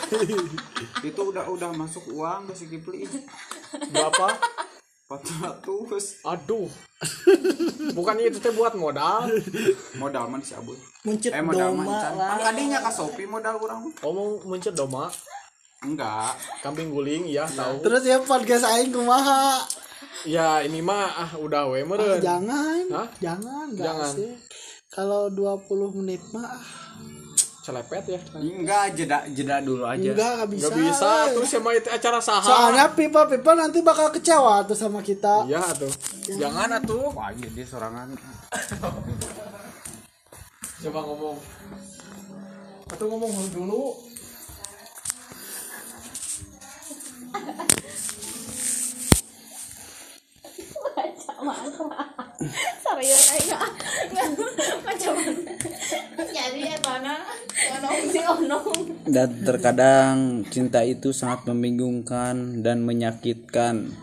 [1.07, 3.07] itu udah udah masuk uang ke Skipli
[3.91, 4.35] berapa?
[5.05, 5.61] 400
[6.25, 6.67] aduh.
[7.93, 9.29] Bukannya itu teh buat modal.
[9.95, 12.35] Modal man si abul Muncit eh modal doma lah.
[12.35, 15.07] kan kadinya ka Shopee modal kurang oh mau muncul doma?
[15.85, 16.33] Enggak.
[16.65, 17.85] Kambing guling ya tahu.
[17.85, 19.61] Terus ya podcast aing kumaha?
[20.25, 22.83] Ya ini mah ah udah we meureun Jangan.
[22.91, 23.07] Hah?
[23.21, 24.11] Jangan, enggak Jangan.
[24.13, 24.31] sih.
[24.89, 26.63] Kalau 20 menit mah ah,
[27.65, 30.61] celepet ya enggak jeda jeda dulu aja enggak enggak bisa.
[30.69, 35.49] nggak bisa terus sama itu acara saha Soalnya pipa-pipa nanti bakal kecewa tuh sama kita.
[35.49, 35.89] iya tuh
[36.37, 38.13] jangan atuh wah iya dia sorangan
[40.85, 41.37] coba ngomong
[42.85, 43.97] atau ngomong dulu
[59.05, 63.93] Dan terkadang cinta itu sangat membingungkan dan menyakitkan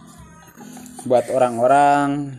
[1.03, 2.39] buat orang-orang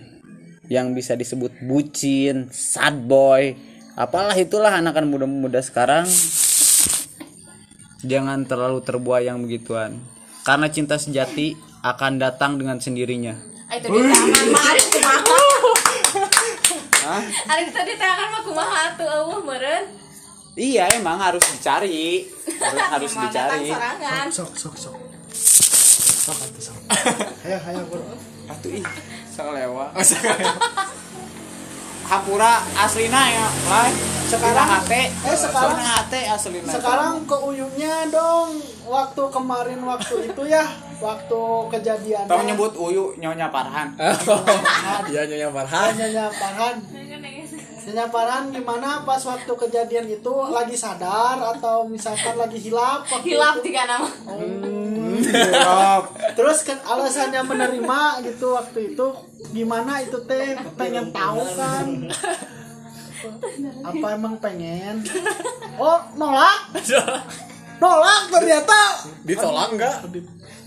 [0.72, 3.54] yang bisa disebut bucin, sad boy,
[4.00, 6.08] apalah itulah anak-anak muda-muda sekarang.
[8.04, 10.00] Jangan terlalu terbuai yang begituan.
[10.44, 13.53] Karena cinta sejati akan datang dengan sendirinya.
[13.74, 15.38] Ah, Itu di tangan mah ari kumaha.
[17.50, 19.86] Ari kita di tangan mah kumaha tuh eueuh meureun.
[20.54, 22.30] Iya, emang harus dicari.
[22.62, 23.74] Harus harus dicari.
[24.30, 24.94] Sok, sok, sok.
[26.24, 26.78] Sok atuh sok.
[27.50, 28.14] Ayo, ayo, bro.
[28.46, 28.86] Atuh ih,
[29.28, 29.90] salewa.
[32.04, 33.90] Hampura aslina ya, lah.
[34.30, 35.10] Sekarang- hate.
[35.10, 36.70] eh, sekarang- hate aslina.
[36.70, 38.62] Sekarang ke uyunya dong.
[38.86, 40.62] Waktu kemarin waktu itu ya,
[41.04, 42.24] waktu kejadian.
[42.26, 43.92] Tahu nyebut uyu nyonya Parhan.
[45.12, 46.76] iya nyonya Farhan Nyonya Farhan.
[47.84, 53.04] Nyonya Farhan gimana pas waktu kejadian itu lagi sadar atau misalkan lagi hilap?
[53.22, 54.08] Hilap tiga nama.
[56.34, 59.08] Terus kan alasannya menerima gitu waktu itu
[59.52, 61.86] gimana itu teh pengen tahu kan?
[63.84, 65.04] Apa emang pengen?
[65.76, 66.72] Oh nolak?
[67.84, 68.80] Nolak ternyata.
[69.28, 69.96] ditolak enggak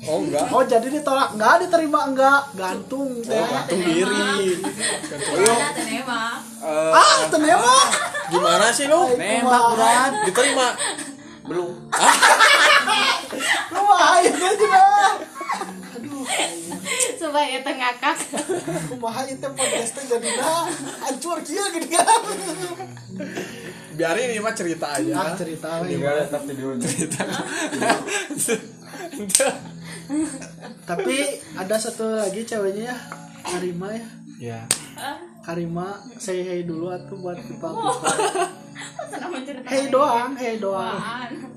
[0.06, 3.34] oh enggak Oh jadi ditolak enggak diterima enggak gantung teh.
[3.34, 4.54] gantung diri
[5.34, 6.38] Ada teh mah.
[6.94, 7.74] Ah ternyata.
[8.26, 10.12] gimana sih lu Nembak berat.
[10.26, 10.68] diterima
[11.46, 11.78] Belum.
[13.70, 14.82] Kumaha itu juga.
[17.18, 18.16] Supaya itu ngakak.
[18.90, 20.66] Kumaha itu podcastnya jadinya
[21.06, 22.22] hancur kieu gini kan.
[23.96, 25.96] biarin ini mah cerita aja Ah cerita we.
[25.96, 27.24] Gimana tapi video cerita.
[30.86, 31.16] Tapi
[31.58, 32.96] ada satu lagi ceweknya ya,
[33.42, 34.06] Karima ya.
[34.38, 34.60] ya
[35.42, 37.68] Karima say hey dulu atuh buat pipa
[39.06, 39.70] Senang menceritakan.
[39.70, 41.00] Hey doang, hey doang.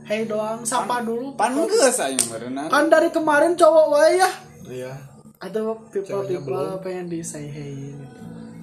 [0.05, 1.33] Hey doang, sapa dulu.
[1.35, 2.69] Pan geus aya berenang.
[2.71, 4.29] Kan dari kemarin cowok wae ya.
[4.69, 4.93] iya
[5.41, 7.91] Atau people Ceweknya people pengen di say hey.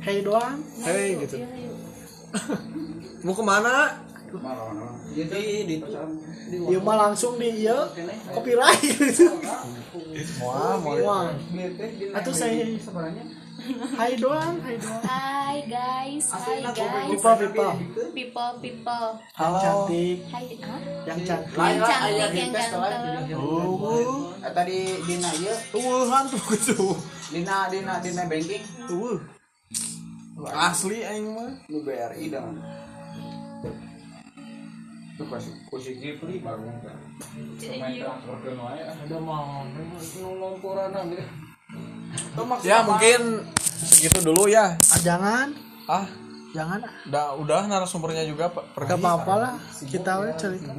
[0.00, 0.62] Hey doang.
[0.86, 1.42] hei gitu
[3.26, 3.96] mau ke mana
[4.30, 4.38] Jadi
[5.16, 5.76] di
[6.70, 7.88] Ya mah langsung di iya
[8.36, 9.32] copyright gitu.
[10.44, 11.32] wah Wah.
[12.12, 12.78] Atau say hey
[13.66, 15.02] Hai doang, hai doang.
[15.02, 17.18] Hai guys, hai guys.
[17.18, 17.68] Pipa pipa.
[18.14, 19.08] People, people.
[19.34, 20.80] Yang cantik, Hai, hah?
[21.02, 21.56] yang cantik.
[21.58, 22.70] Yang cantik, yang ganteng.
[23.34, 26.94] Oh, tadi dina ieu tuhan tuh gitu
[27.34, 29.18] dina dina dina banking tuh
[30.54, 32.54] asli aing mah nu BRI dong.
[35.16, 36.96] Tuh kasih kursi Kipli bangun kan.
[37.80, 39.64] Main transfer ke ada mau
[40.12, 41.24] ngomporan gitu.
[42.62, 43.44] ya mungkin
[43.76, 45.48] segitu dulu ya Ah, jangan,
[45.84, 46.06] ah
[46.52, 46.80] jangan.
[47.08, 48.72] udah udah narasumbernya juga Pak.
[48.72, 50.72] pergi Gak apa-apa lah, kita we cerita.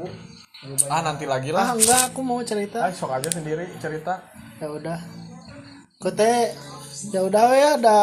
[0.89, 2.81] ah nanti lagi Ah lah enggak, aku mau cerita.
[2.81, 4.21] ah sok aja sendiri cerita
[4.57, 4.97] Ya udah.
[5.97, 6.53] Kote,
[7.09, 7.99] ya udah we ada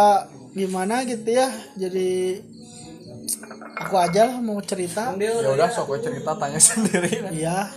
[0.53, 1.51] gimana gitu ya.
[1.75, 2.38] Jadi
[3.75, 5.15] aku aja lah mau cerita.
[5.19, 7.31] ya udah sok gue cerita tanya sendiri.
[7.35, 7.71] Iya.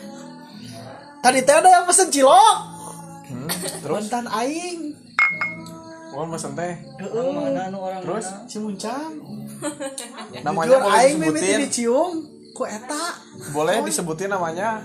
[1.21, 2.57] Tadi teh ada yang pesen cilok.
[3.27, 3.49] Hmm,
[3.83, 4.07] terus?
[4.07, 4.95] Mantan aing.
[6.15, 6.73] oh mesen teh.
[7.03, 8.25] Orang mana nu orang Terus?
[8.25, 8.49] mana?
[8.49, 9.11] si muncang
[10.45, 11.61] namanya jujur boleh aing mimiti disebutin?
[11.67, 12.13] dicium
[12.57, 13.05] ku eta.
[13.53, 14.81] Boleh disebutin namanya?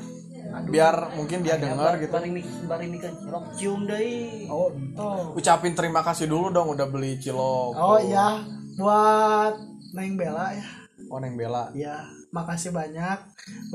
[0.68, 2.12] Biar mungkin dia denger gitu.
[2.12, 2.28] Bari
[2.68, 4.44] bari mik rok cium deui.
[4.52, 4.68] oh
[5.00, 7.72] oh ucapin terima kasih dulu dong udah beli cilok.
[7.80, 8.44] Oh iya.
[8.76, 9.56] Buat
[9.92, 10.81] neng bella ya
[11.12, 13.20] oh neng bela ya makasih banyak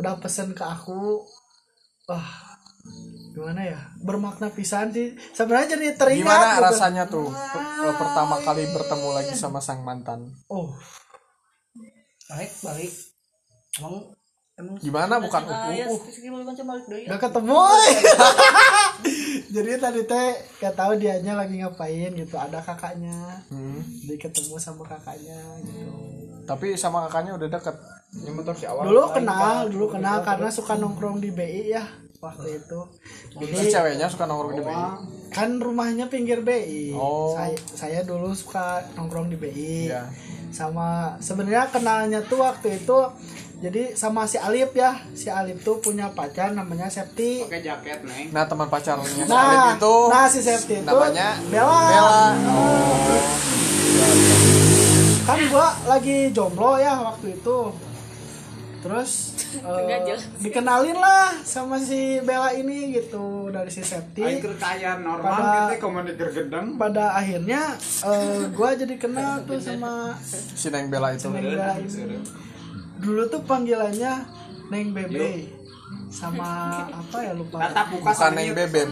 [0.02, 1.22] udah pesen ke aku
[2.10, 2.58] wah
[3.38, 6.66] gimana ya bermakna pisan sih sebenarnya jadi teringat gimana gitu.
[6.66, 10.74] rasanya tuh per- pertama kali bertemu lagi sama sang mantan oh
[12.28, 12.92] Baik, balik.
[13.80, 13.96] Emang
[14.60, 16.00] emang gimana bukan ya, uh, uh.
[16.92, 17.08] deui.
[17.08, 17.60] Gak ketemu.
[19.56, 20.28] Jadi tadi teh
[20.60, 23.16] gak tahu dianya lagi ngapain gitu Ada kakaknya
[23.48, 23.80] Hmm.
[23.80, 26.17] Jadi ketemu sama kakaknya gitu
[26.48, 27.76] tapi sama kakaknya udah deket.
[28.08, 31.84] Motor si awal Dulu kenal, dulu kenal karena suka nongkrong di BI ya
[32.18, 32.80] Waktu itu.
[33.36, 34.84] Terus Jadi ceweknya suka nongkrong di BI
[35.28, 37.36] kan rumahnya pinggir BI Oh.
[37.36, 40.08] saya, saya dulu suka nongkrong di BI Iya.
[40.50, 42.98] Sama sebenarnya kenalnya tuh waktu itu
[43.60, 45.04] jadi sama si Alip ya.
[45.12, 47.44] Si Alip tuh punya pacar namanya Septi.
[47.44, 48.32] Pakai jaket neng.
[48.32, 51.82] Nah teman pacarnya si Alif Nah, itu nah si Septi itu namanya Bella.
[51.92, 52.24] Bella
[55.28, 57.60] kan gua lagi jomblo ya waktu itu.
[58.78, 59.12] Terus
[59.68, 64.24] eh, dikenalin lah sama si Bella ini gitu dari si Septi.
[64.56, 65.88] Kaya normal Pada- gitu
[66.80, 67.76] pada akhirnya
[68.08, 70.16] eh, gua jadi kenal tuh sama
[70.56, 71.28] si neng Bella itu.
[71.28, 72.18] Neng Bella ini.
[73.04, 74.14] Dulu tuh panggilannya
[74.72, 75.52] Neng Bebe
[76.08, 77.60] sama apa ya lupa.
[78.00, 78.90] Bukan neng bebem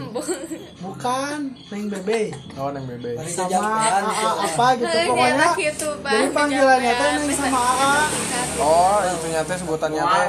[0.76, 2.36] bukan Neng Bebe.
[2.60, 3.16] Oh neng bebe.
[3.28, 5.48] Sama AA apa gitu pokoknya.
[5.56, 7.94] gitu, jadi panggilannya tuh Neng sama AA
[8.60, 10.26] oh itu nyata sebutannya teh.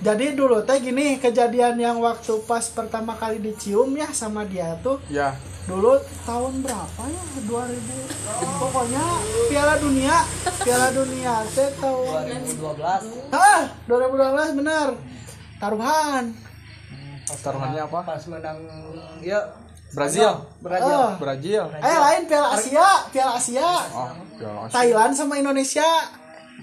[0.00, 4.96] Jadi dulu teh gini kejadian yang waktu pas pertama kali dicium ya sama dia tuh.
[5.12, 5.36] Ya.
[5.68, 7.22] Dulu tahun berapa ya?
[7.46, 9.04] 2000 pokoknya
[9.52, 10.16] Piala Dunia.
[10.64, 14.88] Piala Dunia teh tahun 2012 ah 2012 bener.
[15.60, 16.32] Taruhan
[17.38, 17.98] taruhannya apa?
[18.02, 18.58] pas menang
[19.22, 19.40] ya
[19.90, 20.30] Brazil.
[20.62, 21.10] oh.
[21.18, 21.62] Brazil.
[21.82, 23.70] Eh lain Piala Asia Piala Asia.
[23.90, 25.86] Oh ya Thailand sama Indonesia.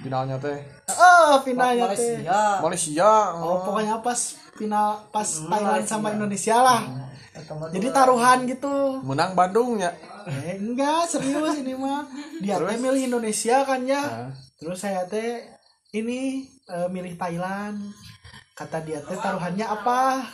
[0.02, 0.60] Finalnya teh.
[0.96, 2.24] Oh finalnya teh.
[2.24, 2.42] Malaysia.
[2.64, 3.12] Malaysia.
[3.38, 4.20] Oh pokoknya pas
[4.56, 6.82] final pas Thailand sama Indonesia lah.
[7.70, 9.04] Jadi taruhan gitu.
[9.06, 9.94] Menang Bandung ya
[10.28, 12.04] Eh, enggak serius ini mah.
[12.44, 14.28] Dia teh milih Indonesia kan ya.
[14.60, 15.40] Terus saya teh
[15.96, 17.80] ini eh, milih Thailand.
[18.58, 20.26] Kata dia teh taruhannya apa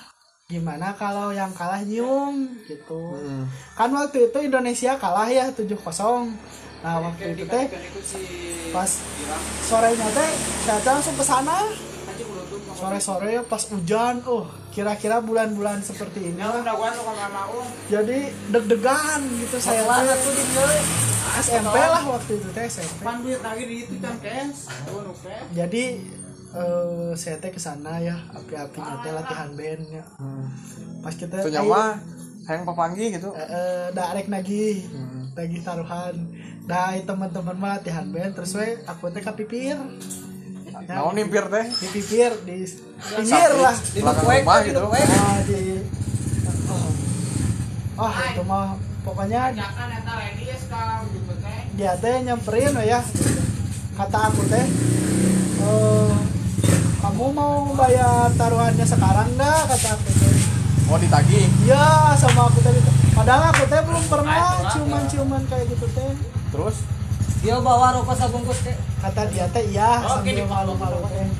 [0.51, 2.51] gimana kalau yang kalah nyium?
[2.67, 2.99] Gitu.
[3.15, 3.47] Hmm.
[3.79, 5.71] kan waktu itu Indonesia kalah ya 7-0
[6.84, 7.71] nah waktu itu teh
[8.75, 8.91] pas
[9.63, 10.29] sorenya teh
[10.67, 11.58] saya langsung ke sana.
[12.73, 14.43] Sore-sore pas hujan oh
[14.75, 16.60] kira-kira bulan-bulan seperti ini lah
[17.88, 18.19] jadi
[18.51, 20.19] deg-degan gitu saya teh
[21.39, 23.23] SMP lah waktu itu teh SMP kan
[25.56, 25.84] jadi
[26.54, 30.06] eh saya teh ke sana ya api-apinya teh latihan band ya
[31.02, 31.98] pas kita itu nyawa
[32.44, 33.32] hayang papanggi gitu?
[33.36, 34.84] Eh, eh, darek nagih
[35.34, 36.16] lagi taruhan.
[36.63, 39.80] Dah teman-teman mah latihan band terus we aku teh kapipir.
[40.88, 41.66] Naon nimpir teh?
[41.72, 42.68] Di pipir di
[43.16, 43.76] pinggir lah.
[43.76, 44.80] Di belakang rumah gitu.
[44.92, 45.60] Ah, di
[46.68, 46.92] oh.
[48.04, 49.42] oh itu mah pokoknya
[51.74, 53.02] dia teh nyamperin we ya.
[53.94, 54.66] Kata aku teh
[55.63, 56.12] eh
[57.23, 59.62] kamu mau bayar taruhannya sekarang nggak?
[59.71, 60.12] Kata aku
[60.91, 61.47] mau ditagih?
[61.63, 62.83] Iya sama aku tadi
[63.15, 66.12] padahal aku teh belum pernah ciuman-ciuman kayak gitu teh.
[66.51, 66.83] Terus?
[67.39, 68.75] Dia bawa rokok sabungkus teh.
[68.99, 71.31] Kata dia teh iya sambil malu-malu teh.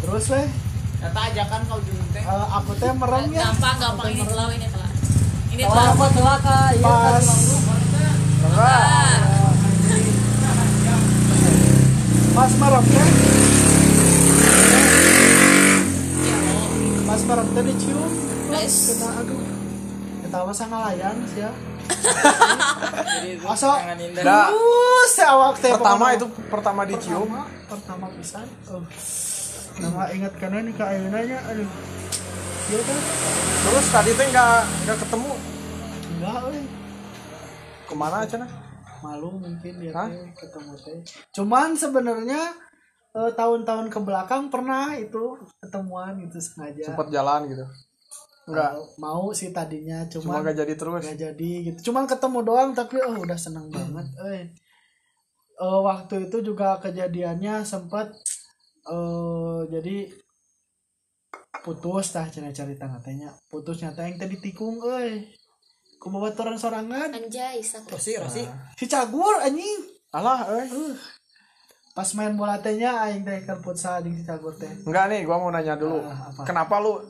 [0.00, 0.48] Terus weh?
[1.04, 2.24] Kata ajakan kau jeung teh.
[2.24, 3.52] Eh, aku teh merem ya.
[3.52, 4.06] Gampang, gampang.
[4.16, 4.90] Ini telah ini telah.
[5.52, 5.84] Ini telah.
[5.92, 7.26] rokok celaka iya pas.
[12.32, 12.84] pas merem.
[12.88, 13.35] Teh
[17.16, 18.12] pas merem teh dicium
[18.52, 18.92] Guys.
[18.92, 19.40] kita aduh.
[20.20, 21.50] Kita mah ngalayan sih ya.
[23.40, 28.44] Masa ya awak teh pertama itu pertama dicium pertama, pertama pisan.
[28.68, 28.84] Oh.
[29.80, 31.70] nama ingat karena nih ke ayeunanya aduh.
[32.68, 32.98] Iya kan
[33.64, 35.30] terus tadi teh nggak nggak ketemu?
[36.20, 36.60] Enggak euy
[37.88, 38.50] ke mana aja nah
[39.00, 41.00] malu mungkin dia teh ketemu teh.
[41.32, 42.52] Cuman sebenarnya
[43.16, 46.92] eh, tahun-tahun ke belakang pernah itu ketemuan gitu sengaja.
[46.92, 47.64] Sempet jalan gitu.
[48.46, 48.72] Enggak.
[49.02, 51.02] Mau sih tadinya cuma cuman nggak jadi terus.
[51.02, 51.78] nggak jadi gitu.
[51.90, 54.44] Cuman ketemu doang tapi oh udah seneng banget eh.
[55.56, 58.12] Eh, waktu itu juga kejadiannya sempat
[58.86, 60.12] eh jadi
[61.66, 65.32] putus tah cina cerita katanya putusnya teh yang tadi tikung eh.
[65.96, 67.08] Ku babaturan sorangan.
[67.08, 67.88] Anjay, sak.
[67.88, 68.44] Rosi Rosi
[68.78, 69.90] si cagur anjing.
[70.14, 70.68] Alah eh
[71.96, 74.68] pas main bola tehnya aing teh keur futsal si cagur teh.
[74.84, 76.04] Enggak nih gua mau nanya dulu.
[76.04, 76.44] Ah, apa?
[76.44, 77.00] kenapa lu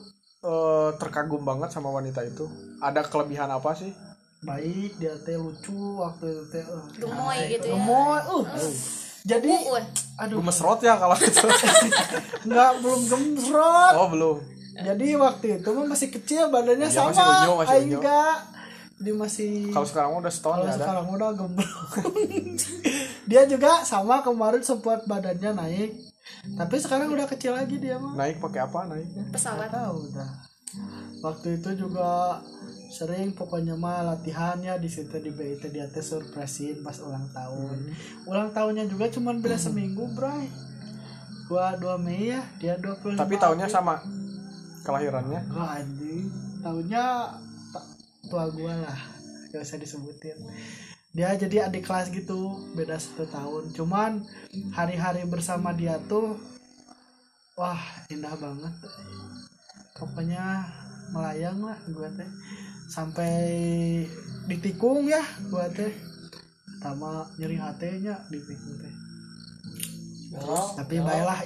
[0.41, 2.47] eh, terkagum banget sama wanita itu?
[2.79, 3.91] Ada kelebihan apa sih?
[4.39, 7.75] Baik dia teh lucu waktu itu teh uh, Gemoy gitu ya.
[7.75, 8.45] gemoy uh.
[9.27, 9.83] Jadi Uh,
[10.23, 10.39] aduh.
[10.39, 11.47] Mesrot ya kalau itu
[12.47, 14.37] nggak belum gemrot oh belum.
[14.77, 17.11] Jadi waktu itu mah masih kecil badannya Iya, sama.
[17.11, 17.97] masih unyu, masih unyu.
[17.99, 18.35] enggak
[18.97, 20.77] dia masih kalau sekarang udah setahun kalau ada.
[20.81, 21.89] sekarang udah gembrong
[23.29, 25.91] dia juga sama kemarin sempat badannya naik.
[26.47, 28.15] Tapi sekarang udah kecil lagi dia mah.
[28.15, 29.07] Naik pakai apa naik?
[29.35, 29.67] Pesawat.
[29.67, 30.29] tahu udah.
[31.23, 32.39] Waktu itu juga
[32.87, 37.77] sering pokoknya mah latihannya di situ di BIT dia teh surprisein pas ulang tahun.
[38.23, 40.47] Ulang tahunnya juga cuman beda seminggu bray.
[41.47, 43.99] Gua 2 Mei ya dia 25 tapi tahunnya sama
[44.83, 45.47] kelahirannya?
[45.51, 46.27] Wah anjing.
[46.63, 47.46] Tahunnya ta-
[48.27, 48.99] tua gua lah
[49.51, 50.37] gak usah disebutin.
[51.15, 53.73] Dia jadi adik kelas gitu beda satu tahun.
[53.73, 54.21] Cuman
[54.75, 56.37] hari-hari bersama dia tuh
[57.57, 57.79] wah
[58.11, 58.75] indah banget.
[59.97, 60.67] Pokoknya
[61.09, 62.29] melayang lah gua teh.
[62.91, 63.33] Sampai
[64.45, 65.89] ditikung ya gua teh.
[66.77, 68.93] Pertama nyeri hatenya ditikung teh.
[70.77, 71.41] Tapi baiklah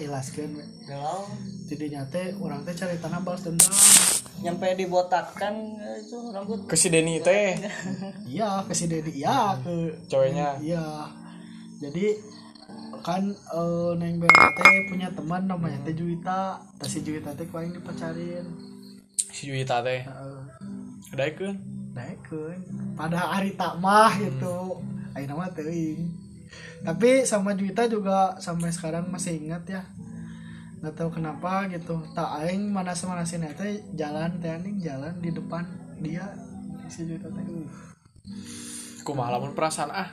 [0.84, 1.24] galau.
[1.70, 3.72] Jadinya teh orang teh cari tanah balas dendam
[4.42, 6.66] nyampe dibotakkan eh, itu rambut.
[6.66, 7.58] Ke si Denny teh.
[8.26, 9.56] Iya ke si Dedi iya.
[9.62, 11.06] Ke ceweknya iya.
[11.78, 12.18] Jadi
[13.02, 16.58] kan eh, neng teh punya teman namanya teh Juwita.
[16.82, 18.46] Teh si Juwita teh kuaing dipacarin.
[19.16, 20.02] Si Juwita teh.
[20.06, 20.40] Heeh.
[21.12, 21.56] ada kan
[21.92, 22.60] daekeun.
[22.96, 24.82] Pada hari tak mah gitu.
[25.12, 26.08] Ayo nama teuing.
[26.82, 29.84] Tapi sama Juwita juga sampai sekarang masih ingat ya
[30.82, 32.02] nggak tahu kenapa gitu.
[32.18, 35.62] Tak aing mana mana sini teh jalan teh aning jalan di depan
[36.02, 36.26] dia.
[36.90, 37.70] Si Juwita teh uh.
[39.06, 40.10] kumaha lamun perasaan ah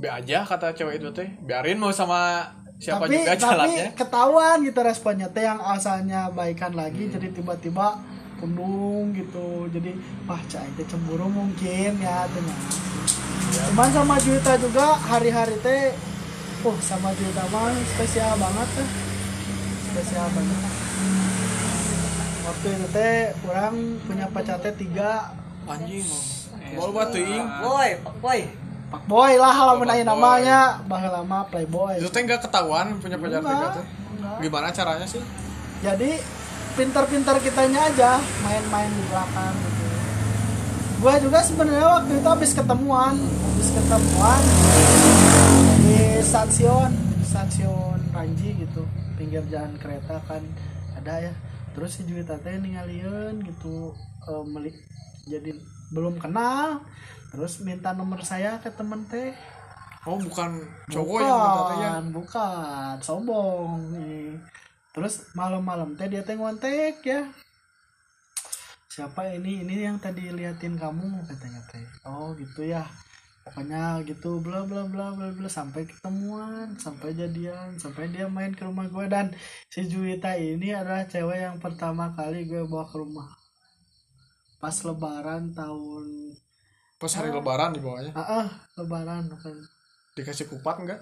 [0.00, 1.28] be aja kata cewek itu teh.
[1.40, 3.86] Biarin mau sama siapa tapi, juga tapi jalannya.
[3.96, 7.96] ketahuan gitu responnya teh yang asalnya baikan lagi jadi tiba-tiba
[8.36, 9.72] pundung gitu.
[9.72, 9.96] Jadi
[10.28, 12.60] wah cai teh cemburu mungkin ya dengan
[13.50, 15.96] cuman sama Juwita juga hari-hari teh
[16.60, 19.09] oh sama Juwita mah spesial banget tuh
[19.90, 20.60] spesial banget.
[22.46, 23.16] Waktu itu teh
[23.50, 23.74] orang
[24.06, 25.34] punya pacar teh tiga.
[25.66, 26.90] Anjing mau.
[26.94, 27.44] Batu ing.
[27.62, 28.40] Boy pak boy.
[28.90, 30.02] Pak Boy lah aya Boy.
[30.02, 30.60] namanya.
[30.86, 33.86] Baheula lama Playboy itu teh nggak ketahuan punya pacar tiga tuh.
[34.42, 35.22] gimana caranya sih?
[35.82, 36.18] Jadi
[36.78, 39.84] pintar-pintar kitanya aja main-main di belakang gitu.
[41.00, 44.42] Gua juga sebenarnya waktu itu habis ketemuan habis ketemuan
[45.80, 46.90] di stasiun
[47.24, 48.84] stasiun Panji gitu
[49.30, 50.42] pinggir jalan kereta kan
[50.98, 51.32] ada ya.
[51.70, 52.58] Terus si Juwita teh
[53.46, 53.94] gitu
[54.26, 54.74] eh, meli
[55.22, 55.54] jadi
[55.94, 56.82] belum kenal.
[57.30, 59.30] Terus minta nomor saya ke temen teh.
[60.02, 61.90] Oh bukan cowok yang minta teh ya?
[61.94, 63.78] bukan bukan sombong.
[63.94, 64.34] Nih.
[64.90, 67.22] terus malam-malam teh dia teh ngontek ya.
[68.90, 71.86] Siapa ini ini yang tadi liatin kamu katanya teh.
[72.02, 72.82] Oh gitu ya
[73.40, 78.62] pokoknya gitu bla bla bla bla bla sampai ketemuan sampai jadian sampai dia main ke
[78.62, 79.32] rumah gue dan
[79.72, 83.28] si Juwita ini adalah cewek yang pertama kali gue bawa ke rumah.
[84.60, 86.36] Pas lebaran tahun
[87.00, 89.56] pas hari lebaran di bawahnya ah ah, lebaran kan
[90.12, 91.00] dikasih kupat enggak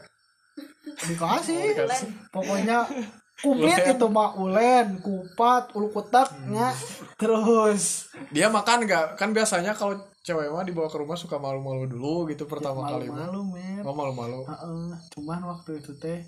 [1.10, 1.58] dikasih.
[1.58, 2.08] Oh, dikasih.
[2.30, 2.78] pokoknya
[3.42, 3.94] kumplit Ulen.
[3.94, 6.74] itu mah ulen kupat ulu kutaknya
[7.14, 8.10] terus.
[8.34, 9.94] Dia makan enggak kan biasanya kalau
[10.28, 13.24] cewek mah dibawa ke rumah suka malu-malu dulu gitu pertama kali mah.
[13.24, 14.40] malu-malu men oh malu-malu.
[14.44, 14.84] Heeh,
[15.16, 16.20] cuman waktu itu teh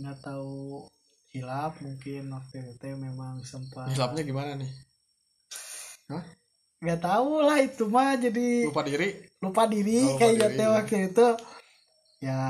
[0.00, 0.88] nggak tahu
[1.30, 4.72] hilap mungkin waktu itu teh memang sempat hilapnya gimana nih?
[6.82, 9.08] Nggak tahu lah itu mah jadi lupa diri?
[9.38, 10.72] Lupa diri Oh, lupa kayak diri, teh ya.
[10.72, 11.26] waktu itu.
[12.22, 12.40] Ya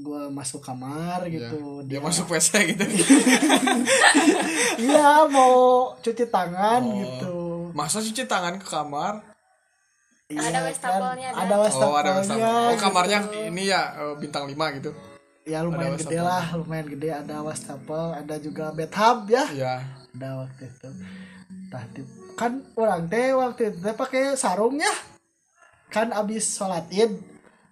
[0.00, 2.84] gua masuk kamar gitu dia masuk WC gitu.
[4.80, 6.94] Iya mau cuci tangan Oh.
[6.98, 7.36] gitu.
[7.76, 9.29] Masa cuci tangan ke kamar
[10.30, 11.42] Iya, Ada wastafelnya, kan, ada.
[11.42, 11.98] ada oh wastafelnya.
[12.00, 12.62] Ada wastafel.
[12.70, 13.38] Oh kamarnya gitu.
[13.50, 14.90] ini ya eh, bintang 5 gitu.
[15.42, 17.08] Ya lumayan Ada gede lah lumayan gede.
[17.10, 19.44] Ada wastafel ada juga bathtub ya.
[19.50, 19.74] Ya
[20.14, 20.88] ada waktu itu.
[21.70, 22.06] Tah, di-
[22.38, 24.94] kan orang teh waktu itu pakai sarung ya.
[25.90, 27.10] Kan abis sholat id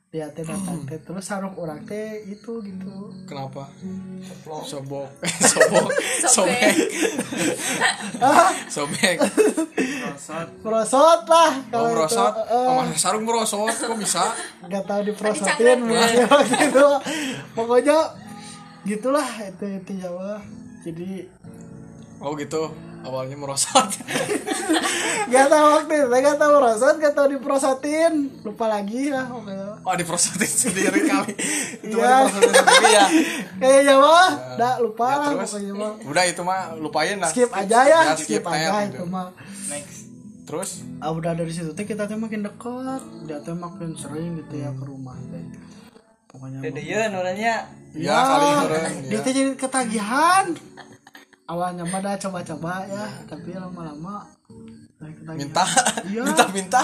[0.08, 0.96] dia teh datang teh.
[1.04, 3.12] Terus sarung orang teh itu gitu.
[3.28, 3.68] Kenapa?
[4.64, 5.12] Sobok.
[5.52, 5.88] Sobok.
[6.24, 6.74] Sobek.
[8.72, 9.16] Sobek.
[10.64, 11.28] Merosot.
[11.28, 14.24] Lah oh kalau itu merosot oh, sarung merosot kok bisa?
[14.64, 16.86] Nggak tahu diprosotin mungkin waktu itu
[17.52, 17.98] pokoknya
[18.88, 20.40] gitulah itu itu Jawa
[20.80, 21.28] jadi
[22.24, 23.88] oh gitu awalnya merosot
[25.28, 29.28] Gak tahu waktu itu, gak tahu rosot, gak tahu diprosotin, lupa lagi lah.
[29.28, 29.76] pokoknya.
[29.78, 31.32] oh diprosotin sendiri kali
[31.82, 32.00] itu Iya.
[32.00, 33.06] mah diprosotin sendiri ya
[33.58, 35.92] Kayaknya mah, dah lupa Ya, lah terus pokoknya mah.
[36.02, 38.94] udah itu mah lupain lah Skip aja ya, Ya, skip, tet, aja gitu.
[38.94, 39.28] itu mah.
[40.42, 44.54] terus Ah, udah dari situ teh kita teh makin dekat, dia teh makin sering gitu
[44.56, 45.44] ya ke rumah teh.
[46.26, 46.64] Pokoknya mah.
[46.64, 47.54] Dedeyeun orangnya
[47.92, 49.20] ya, kali orang dia ya.
[49.20, 50.44] teh jadi ketagihan.
[51.48, 54.28] Awalnya mah dah coba-coba ya, tapi lama-lama
[55.32, 55.64] minta.
[56.04, 56.22] Iya.
[56.28, 56.82] minta minta.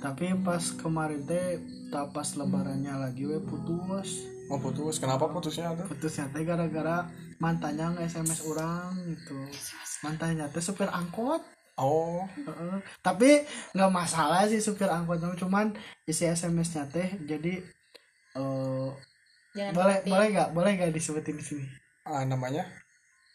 [0.00, 1.60] Tapi pas kemarin teh,
[1.92, 4.24] tak pas lebarannya lagi we putus.
[4.48, 4.96] mau putus.
[4.96, 5.84] Kenapa putusnya tuh?
[5.92, 7.04] Putusnya teh gara-gara
[7.36, 9.36] mantannya nge SMS orang gitu.
[10.00, 11.44] Mantannya teh supir angkot.
[11.76, 12.24] oh.
[12.32, 12.80] Heeh.
[13.04, 13.44] tapi
[13.76, 15.76] nggak masalah sih supir angkotnya cuman
[16.08, 17.60] isi SMS-nya teh jadi
[19.54, 20.48] Jangan boleh boleh nggak?
[20.56, 21.66] Boleh nggak disebutin di sini?
[22.08, 22.64] Ah, namanya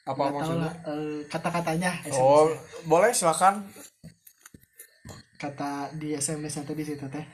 [0.04, 0.72] apa Nggak maksudnya?
[0.86, 2.52] eh, kata-katanya SMS oh
[2.84, 3.64] boleh silakan.
[5.36, 7.26] Kata di SMS-nya teh di situ teh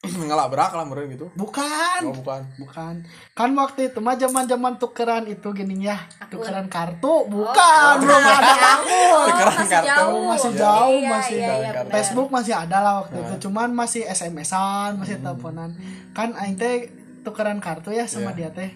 [0.22, 1.28] ngelabrak lah meren gitu.
[1.34, 2.00] Bukan.
[2.02, 2.40] Oh bukan.
[2.56, 2.94] Bukan.
[3.32, 5.96] Kan waktu itu mah zaman zaman tukeran itu gini ya.
[6.26, 7.24] Tukeran kartu?
[7.26, 7.92] Bukan.
[7.98, 9.88] Belum ada akun Tukeran masih kartu.
[9.90, 10.24] jauh.
[10.26, 11.36] masih jauh Iya, masih.
[11.38, 11.70] iya, iya.
[11.86, 13.34] Facebook masih ada lah waktu itu.
[13.44, 15.76] Cuman masih SMS-an masih teleponan.
[16.10, 16.88] Kan aing teh
[17.20, 18.68] tukeran kartu ya sama dia teh.
[18.68, 18.72] eh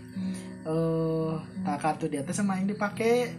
[1.60, 3.36] nah kartu dia teh sama yang dipakai.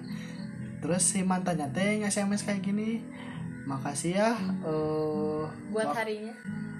[0.77, 3.01] Terus si mantannya teh nge-SMS kayak gini
[3.65, 4.29] makasih ya
[4.61, 6.33] eh buat wak- harinya?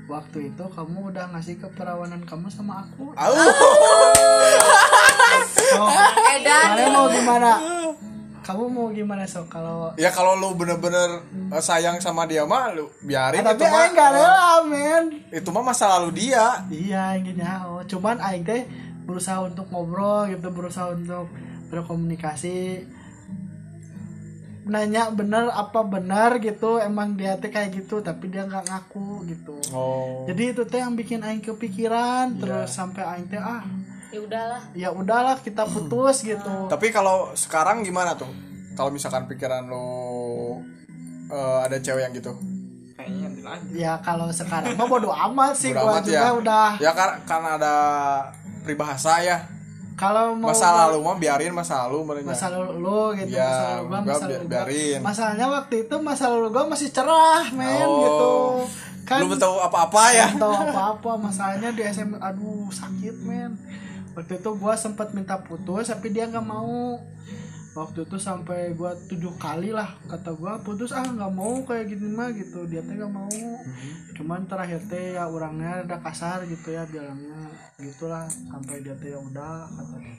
[0.06, 3.10] Waktu itu kamu udah ngasih keperawanan kamu sama aku.
[5.66, 5.82] So,
[6.32, 6.66] edan.
[6.70, 7.52] Kalian mau gimana?
[8.46, 12.86] Kamu mau gimana so kalau ya kalau lu bener-bener eh, sayang sama dia mah lu
[13.02, 15.04] biarin Ah, tapi itu mah aing gak rela men.
[15.34, 16.62] Itu mah masa lalu dia.
[16.70, 17.82] Iya ingin oh.
[17.82, 18.62] Cuman aing teh
[19.06, 21.30] berusaha untuk ngobrol gitu berusaha untuk
[21.70, 22.84] berkomunikasi.
[24.66, 29.56] Nanya bener apa benar gitu emang dia teh kayak gitu tapi dia nggak ngaku gitu.
[29.70, 30.26] Oh.
[30.26, 33.62] Jadi itu teh yang bikin aing kepikiran terus sampai aing teh ah
[34.10, 34.62] ya udahlah.
[34.74, 36.66] ya udahlah kita putus gitu.
[36.66, 38.30] Tapi kalau sekarang gimana tuh?
[38.74, 39.86] Kalau misalkan pikiran lu
[41.30, 42.34] eh, ada cewek yang gitu?
[42.98, 43.70] Kayaknya dilanjut.
[43.76, 46.32] Ya kalau sekarang mah bodo amat sih Bodo gua amat juga ya.
[46.34, 47.76] udah ya kan kan ada
[48.66, 49.38] peribahasa ya
[49.96, 52.28] kalau mau masa lalu mah biarin masa lalu merenya.
[52.28, 54.50] masa lalu lu gitu Ya, masa lalu gua gua masa lalu gua.
[54.50, 55.00] biarin.
[55.00, 57.96] masalahnya waktu itu masa lalu gua masih cerah men Oh.
[58.02, 58.32] gitu
[59.06, 63.56] kan belum tahu apa-apa ya belum tahu apa-apa masalahnya di SMA aduh sakit men
[64.12, 67.00] waktu itu gua sempat minta putus tapi dia nggak mau
[67.76, 72.08] waktu itu sampai gua tujuh kali lah kata gua putus ah nggak mau kayak gini
[72.16, 72.64] mah gitu.
[72.72, 73.28] Dia teh nggak mau.
[74.16, 77.52] Cuman terakhir teh ya orangnya ada kasar gitu ya bilangnya.
[77.76, 80.16] Gitulah sampai dia teh ya udah kata dia.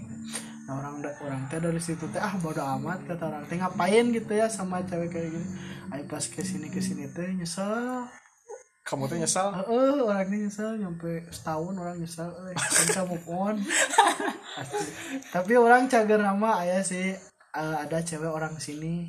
[0.67, 3.57] nah orang orang teh dari situ teh ah bodo amat kata orang teh.
[3.57, 5.49] Ngapain gitu ya sama cewek kayak gini?
[5.97, 8.05] Ayo pas ke sini ke sini teh nyesel.
[8.87, 13.57] Kamu tuh nyesal Heeh, orang ini nyesel nyampe setahun orang nyesel eh move on.
[15.35, 17.19] Tapi orang cager nama ayah sih
[17.57, 19.09] eh, ada cewek orang sini.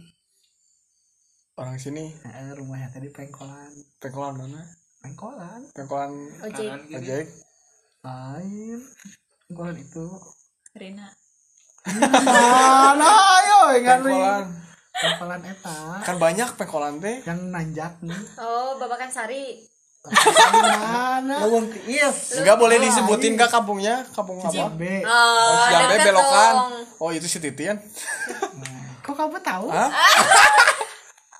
[1.57, 2.13] Orang sini?
[2.23, 3.73] Eh, rumahnya tadi pengkolan.
[3.99, 4.61] Pengkolan mana?
[5.03, 5.61] Pengkolan.
[5.73, 6.11] Pengkolan
[6.47, 6.71] ojek.
[6.95, 7.25] ojek.
[8.05, 8.79] lain.
[9.49, 10.07] Pengkolan itu.
[10.77, 11.09] Rina
[11.87, 13.05] mana?
[13.07, 14.45] Ayo ingat pengkolan.
[14.97, 15.77] Pengkolan eta.
[16.03, 17.17] Kan banyak pengkolan teh.
[17.23, 18.21] Yang nanjak nih.
[18.41, 19.61] Oh babakan sari
[20.11, 22.09] mana lawang iya.
[22.13, 24.03] Nggak boleh disebutin kak kampungnya.
[24.11, 24.51] Kampung apa?
[24.51, 26.53] Jambe oh, Oh, belokan.
[26.97, 27.77] Oh, itu si Titian.
[29.03, 29.71] kok kamu tahu?
[29.71, 29.87] Hah?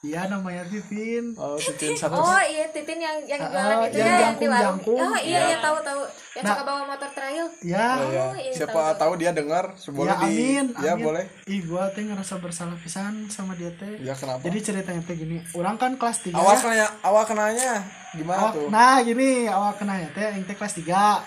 [0.08, 2.16] iya namanya Titin Oh, Titin satu.
[2.16, 4.80] Oh iya Titin yang yang Ah, jualan itu yang ya yang di warung.
[4.80, 6.02] Oh iya iya tahu tahu.
[6.32, 6.54] Yang Nah.
[6.54, 7.46] suka bawa motor trail.
[7.60, 8.24] ya Oh, ya.
[8.24, 11.04] Oh, iya, Siapa tahu, tahu dia dengar, boleh ya di amin, Ya, amin.
[11.04, 11.24] boleh.
[11.46, 14.40] ih gua teh ngerasa bersalah pisan sama dia teh Ya kenapa?
[14.42, 17.74] jadi ceritanya teh gini orang kan kelas 3 awal kenanya, awal kenanya
[18.14, 18.70] gimana tuh?
[18.70, 21.20] nah gini awal kenanya teh aing teh kelas 3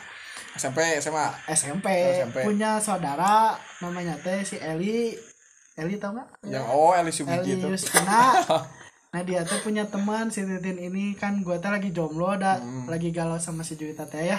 [0.52, 1.26] SMP, SMA.
[1.48, 2.36] SMP, SMP.
[2.42, 5.14] punya saudara namanya teh si Eli
[5.80, 6.28] Eli tau gak?
[6.44, 7.66] Yang oh Eli Subiji Eli itu.
[7.68, 8.36] Yustina
[9.10, 12.86] nah dia tuh punya teman si Titin ini kan gua teh lagi jomblo ada Hmm.
[12.86, 14.38] lagi galau sama si Juwita teh ya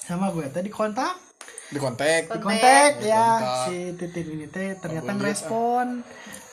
[0.00, 1.20] sama gue teh dikontak
[1.68, 2.24] Di kontak.
[2.26, 3.64] di kontak ya Kontak.
[3.66, 6.00] si Titin ini teh ternyata ngerespon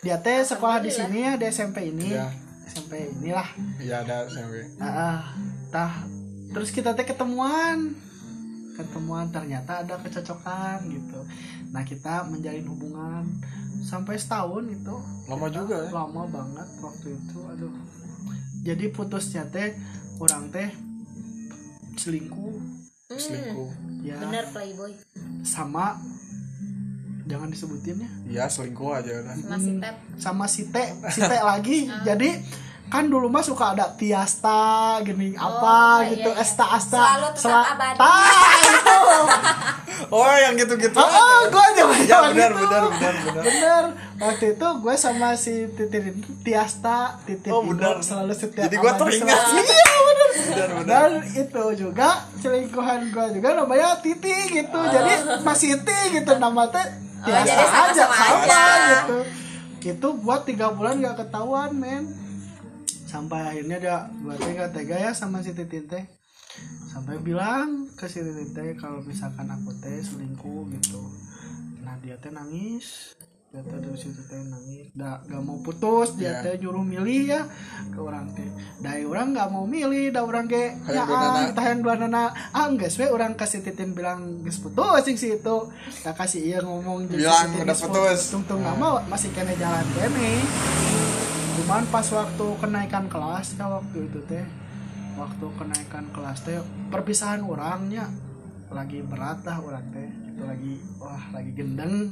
[0.01, 2.27] dia teh sekolah di sini ya di SMP ini Iya.
[2.67, 3.47] SMP inilah
[3.79, 4.75] Iya ada SMP.
[4.77, 5.19] ah ah.
[5.69, 6.03] tah
[6.51, 7.95] terus kita teh ketemuan
[8.75, 11.23] ketemuan ternyata ada kecocokan gitu
[11.71, 13.23] nah kita menjalin hubungan
[13.86, 15.89] sampai setahun itu Lama juga ya.
[15.91, 17.73] lama banget waktu itu aduh
[18.61, 19.77] jadi putusnya teh
[20.17, 20.69] orang teh
[21.95, 22.57] selingkuh
[23.05, 23.69] Hmm, Selingkuh.
[24.01, 24.89] ya bener playboy.
[25.45, 25.93] sama
[27.23, 29.93] jangan disebutin ya ya selingkuh aja udah Masih tet.
[30.17, 30.75] sama si T
[31.07, 32.41] si T lagi jadi
[32.88, 36.38] kan dulu mah suka ada Tiasta gini apa iya, gitu iya.
[36.39, 37.97] Esta Asta Selalu tetap abadi.
[40.08, 41.10] Oh yang gitu-gitu oh
[41.45, 43.43] gue aja ya benar benar benar benar.
[43.43, 43.84] Bener
[44.18, 46.06] waktu itu gue sama si Titin
[46.41, 47.99] Tiasta Titin Oh, benar.
[47.99, 49.39] selalu setiap Jadi gua abadi teringat.
[49.56, 50.86] iya bener benar benar.
[50.86, 54.80] Dan itu juga selingkuhan gue juga namanya Titi gitu.
[54.82, 56.86] Jadi masih Titi gitu nama teh
[57.18, 58.64] Oh, biasa jadi sama-sama sama aja.
[58.91, 59.18] gitu.
[59.88, 62.03] Itu buat tiga bulan gak ketahuan men.
[63.06, 66.03] Sampai akhirnya dia gue teh gak tega ya sama si Titin teh
[66.88, 71.01] sampai bilang ke si Titin teh kalau misalkan aku teh selingkuh gitu.
[71.82, 73.14] Nah dia teh nangis.
[73.51, 74.91] Dia teh dari situ teh nangis.
[74.91, 76.16] Da, gak mau putus.
[76.16, 76.43] Dia Iya.
[76.43, 77.41] teh nyuruh milih ya
[77.88, 78.47] ke orang teh.
[78.80, 80.12] Dari orang gak mau milih.
[80.12, 81.51] Da orang ke ya duanana.
[81.51, 82.24] kita yang dua nana.
[82.51, 85.58] Ah enggak we orang kasih titin bilang geus putus sing si itu.
[86.03, 88.32] Tak kasih iya ngomong Bilang udah putus.
[88.32, 88.99] tungtung nggak mau.
[89.08, 90.32] Masih kena jalan kene.
[91.56, 94.43] Cuman pas waktu kenaikan kelas kan waktu itu teh
[95.16, 96.59] waktu kenaikan kelas teh
[96.91, 98.07] perpisahan orangnya
[98.70, 100.09] lagi berat lah orang teh.
[100.36, 102.11] Itu lagi wah lagi gendeng.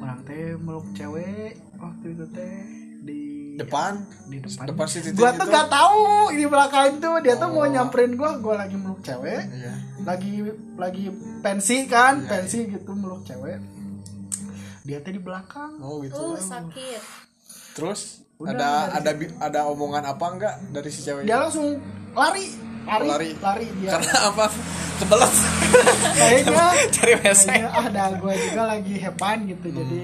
[0.00, 2.56] Orang teh meluk cewek waktu itu teh
[3.04, 3.22] di
[3.60, 4.00] depan?
[4.26, 5.52] Di depan, depan si gua tuh itu.
[5.52, 6.02] gak tahu
[6.32, 7.20] di belakang tuh.
[7.20, 7.68] Dia tuh mau Oh.
[7.68, 9.44] nyamperin gua gua lagi meluk cewek.
[9.52, 9.74] Iya.
[10.02, 10.32] Lagi
[10.74, 11.04] lagi
[11.44, 13.60] pensi kan Iya, pensi gitu meluk cewek.
[14.84, 15.80] Dia tuh di belakang.
[15.80, 16.16] Oh gitu.
[16.16, 17.00] Uh, sakit.
[17.74, 19.10] terus Udah, ada ada
[19.42, 21.82] ada omongan apa enggak dari si cewek dia langsung
[22.14, 22.46] lari.
[22.84, 23.06] Lari.
[23.06, 23.30] Lari.
[23.38, 24.46] lari dia karena apa?
[24.94, 25.34] Kebelet.
[26.14, 27.44] Kayaknya cari WC.
[27.44, 29.66] kayaknya ah dah gue juga lagi hepan gitu.
[29.68, 30.02] Jadi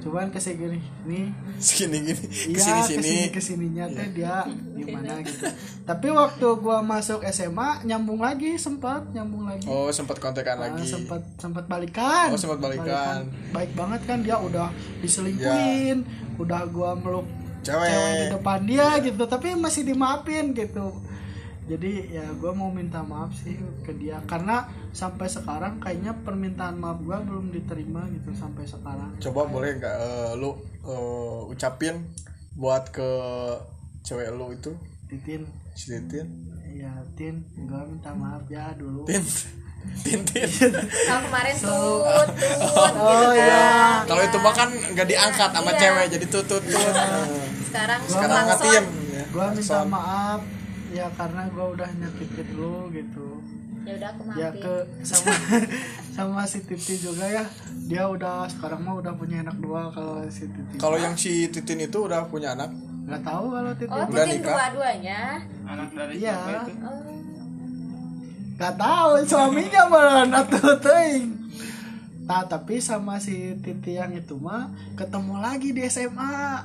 [0.00, 1.26] cuman ke sini gini nih
[1.60, 2.24] segini gini.
[2.48, 2.96] Iya ke sini sini.
[2.96, 5.44] ke sini ke sininya teh dia gimana gitu.
[5.82, 9.68] Tapi waktu gua masuk SMA nyambung lagi sempat nyambung lagi.
[9.68, 10.88] Oh sempat kontekan Ah, lagi.
[10.88, 12.32] sempat sempat balikan.
[12.32, 13.28] Oh, sempat balikan.
[13.50, 14.72] baik banget kan dia udah
[15.04, 16.08] diselingkuhin
[16.38, 17.28] udah gua meluk
[17.60, 17.84] Cewek.
[17.84, 19.22] cewek di depan dia gitu.
[19.22, 20.96] Tapi masih dimaafin gitu
[21.70, 24.18] jadi ya gua mau minta maaf sih ke dia.
[24.24, 29.14] Karena sampai sekarang kayaknya permintaan maaf gua belum diterima gitu sampai sekarang.
[29.18, 30.50] Coba boleh nggak eh, lu
[30.82, 32.02] eh, ucapin
[32.52, 33.06] buat ke
[34.02, 34.74] cewek lu itu?
[35.06, 35.46] Titin.
[35.72, 36.26] Si Titin?
[36.66, 39.06] Iya, Tin, gua minta maaf ya dulu.
[39.06, 39.22] Tin?
[40.02, 40.44] Tin Tin?
[41.08, 41.70] Kalau kemarin tut
[42.10, 43.32] tut gitu Oh, kan.
[43.32, 43.64] iya.
[44.04, 45.78] kalau itu mah kan nggak diangkat sama Iya.
[45.78, 46.62] cewek jadi tutut.
[46.62, 46.94] Tut
[47.64, 48.58] Sekarang sekarang klakson.
[48.60, 48.84] ngatin
[49.30, 50.40] Gua minta maaf
[50.90, 53.26] ya karena gua udah nyakitin lu gitu.
[53.80, 54.60] Ya udah aku Ya maafin.
[54.60, 55.32] ke sama
[56.16, 57.44] sama si Titi juga ya.
[57.82, 60.76] Dia udah sekarang mah udah punya anak dua kalau si Titi.
[60.76, 62.70] kalau yang si Titin itu udah punya anak
[63.02, 63.88] nggak tahu kalau Titi.
[63.88, 64.52] Oh, Udah titin nikah?
[64.52, 65.20] dua-duanya.
[65.64, 66.34] anak dari Iya.
[66.36, 67.00] siapa itu Oh.
[68.56, 71.32] Gak tahu suaminya malah atuh teuing.
[72.22, 76.60] Nah, tapi sama si Titi yang itu mah ketemu lagi di SMA.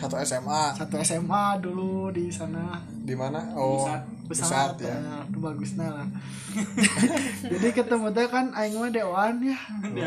[0.00, 2.80] Satu SMA Satu SMA dulu di sana.
[3.04, 3.84] di mana oh
[4.30, 5.16] Pesawat pusat ya ya.
[5.26, 6.08] Itu bagusnya lah.
[7.52, 9.58] Jadi ketemu teh kan aing mah dewan ya.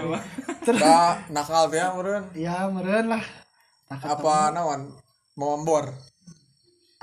[0.66, 3.24] Terus Udah nakal teh meureun ya meren lah.
[3.92, 4.90] Nah, apa nawan
[5.36, 5.92] mau membor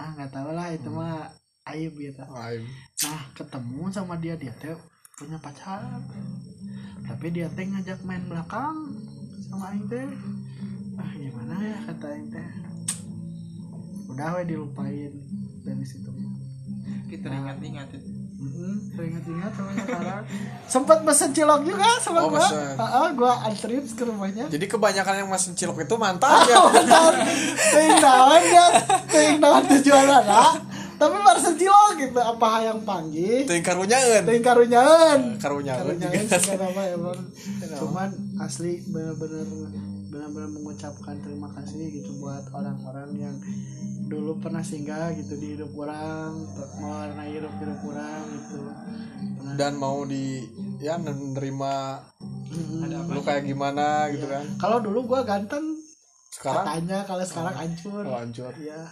[0.00, 1.28] Ah nggak tahu lah itu mah
[1.76, 2.24] aib gitu.
[2.24, 2.64] Aib.
[3.04, 4.72] Nah ketemu sama dia dia teh
[5.20, 5.84] punya pacar.
[7.04, 8.96] Tapi dia teh ngajak main belakang
[9.44, 10.08] sama aing teh.
[10.96, 12.48] Ah gimana ya kata aing teh.
[14.20, 15.12] Udah we dilupain
[15.64, 16.12] dari situ.
[17.08, 18.04] kita ingat-ingat itu.
[18.36, 20.24] Mm-mm, teringat-ingat sama sekarang
[20.64, 22.40] sempat pesen cilok juga sama Oh, gua.
[22.40, 22.72] pesen.
[22.76, 24.44] Heeh, gua anterin ke rumahnya.
[24.46, 26.56] Jadi kebanyakan yang masih cilok itu mantan ya?
[27.72, 28.66] Ting naon ya.
[29.08, 30.52] Ting naon tujuan anak
[30.96, 32.20] tapi baru cilok gitu.
[32.20, 33.48] Apa yang panggil?
[33.48, 34.24] Ting karunyaeun.
[34.28, 35.20] Ting karunyaeun.
[35.40, 36.36] Karunyaeun karunyaeun juga.
[36.36, 37.18] sekarang apa emang.
[37.72, 39.48] Cuman asli bener-bener
[40.10, 43.36] benar-benar mengucapkan terima kasih gitu buat orang-orang yang
[44.10, 46.34] dulu pernah singgah gitu di hidup orang
[46.82, 48.60] mewarnai hidup hidup orang gitu.
[49.38, 49.54] Pernah.
[49.54, 50.42] Dan mau di
[50.82, 51.74] ya menerima
[52.50, 54.42] Mm, lu kayak gimana gitu kan?
[54.58, 55.78] Kalau dulu gua ganteng
[56.34, 56.66] sekarang?
[56.66, 58.02] katanya kalau sekarang hancur.
[58.02, 58.52] Oh, hancur.
[58.58, 58.90] Ya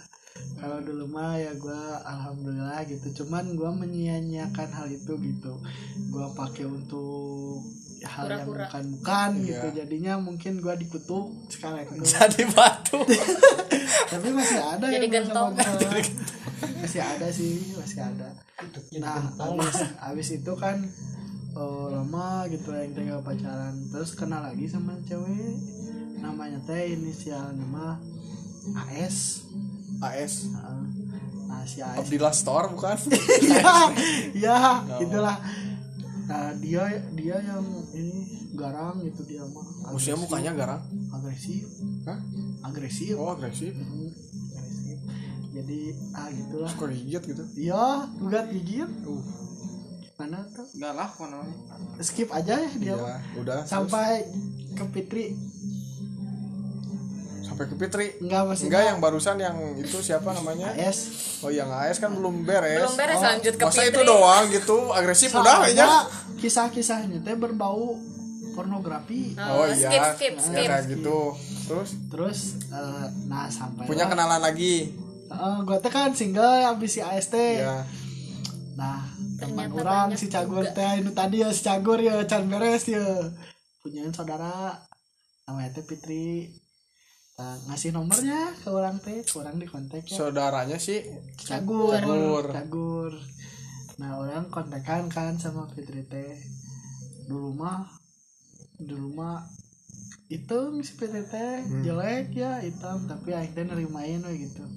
[0.55, 3.23] kalau dulu mah ya gua alhamdulillah gitu.
[3.23, 5.59] Cuman gua menyia-nyiakan hal itu gitu.
[6.07, 7.67] Gua pakai untuk
[8.01, 8.65] hal yang Pura-pura.
[8.65, 9.45] bukan bukan Iya.
[9.45, 9.67] gitu.
[9.75, 12.01] Jadinya mungkin gua dikutuk sekarang itu.
[12.13, 12.99] Jadi batu.
[14.11, 15.51] Tapi masih ada Jadi yang sama gentong.
[16.75, 18.29] masih ada sih masih ada.
[18.97, 20.77] Nah abis abis itu kan
[21.51, 23.75] eh, lama gitu yang tinggal pacaran.
[23.87, 25.55] Terus kenal lagi sama cewek
[26.17, 27.95] namanya teh inisial nama
[28.91, 29.47] AS
[29.99, 30.81] AS Heeh.
[31.47, 32.97] nah si AS Abdillah Store bukan?
[33.49, 34.03] Ya
[34.35, 34.59] ya
[34.99, 35.39] itulah
[36.29, 36.85] nah dia
[37.17, 38.21] dia yang ini
[38.53, 40.21] garang gitu dia mah Maksudnya Agresif.
[40.21, 40.81] mukanya garang?
[41.09, 41.65] Agresif.
[42.05, 42.19] Hah?
[42.61, 43.13] agresif.
[43.17, 43.73] Oh agresif.
[43.73, 44.13] Hmm,
[44.53, 44.97] agresif.
[45.49, 45.79] Jadi
[46.13, 46.69] ah gitulah.
[46.69, 47.43] Suka gigit gitu?
[47.57, 49.23] Iya tugat gigit uh.
[50.15, 50.67] Mana tuh?
[50.77, 51.37] Enggak lah mana
[51.99, 53.19] skip aja ya dia iya mah.
[53.39, 54.23] udah sampai
[54.71, 55.25] ke Fitri
[57.59, 58.07] sampai ke Fitri.
[58.23, 60.71] Enggak maksudnya enggak yang barusan yang itu siapa namanya?
[60.71, 60.99] AS
[61.43, 62.87] oh yang AS kan belum beres.
[62.87, 63.91] Belum beres lanjut ke masa Fitri.
[63.91, 65.83] itu doang gitu agresif udah kayaknya.
[65.83, 66.03] Soalnya
[66.39, 67.99] kisah-kisahnya teh berbau
[68.55, 69.35] pornografi.
[69.35, 69.91] Oh, Oh, iya.
[69.91, 70.67] skip, skip, Ya, skip.
[70.71, 71.19] kayak gitu.
[71.67, 71.89] Terus?
[72.07, 72.39] Terus
[72.71, 74.95] eh, nah sampai punya kenalan lagi?
[75.67, 77.83] Gue teh kan single habis si AST ya
[78.79, 79.03] nah
[79.35, 83.03] teman orang si Cagur teh itu tadi ya si Cagur ya can beres ya.
[83.83, 84.79] Punyain saudara.
[85.43, 86.47] Namanya teh Fitri
[87.39, 90.27] Nah, ngasih nomornya ke orang teh orang di kontak ya.
[90.27, 90.99] Saudaranya sih
[91.39, 91.95] Cagur.
[91.95, 92.45] Cagur.
[92.51, 93.13] Cagur.
[93.95, 96.35] Nah orang kontekan kan sama Fitri teh.
[97.31, 97.87] Dulu mah
[98.75, 99.47] dulu mah
[100.27, 101.63] hitam si Fitri teh.
[101.63, 101.79] Hmm.
[101.79, 103.07] jelek ya hitam.
[103.07, 104.67] Tapi akhirnya nerimain we gitu.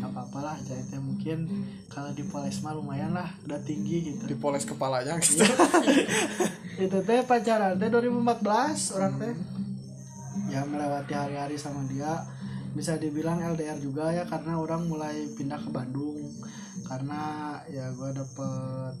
[0.00, 4.24] Nggak apa-apa lah teh mungkin kalau di Poles mah lumayan lah udah tinggi gitu.
[4.24, 5.44] Dipoles kepalanya gitu.
[6.88, 9.55] Itu teh pacaran teh 2014 orang teh
[10.46, 12.22] ya melewati hari-hari sama dia
[12.76, 16.20] bisa dibilang LDR juga ya karena orang mulai pindah ke Bandung.
[16.84, 18.94] Karena ya gue dapet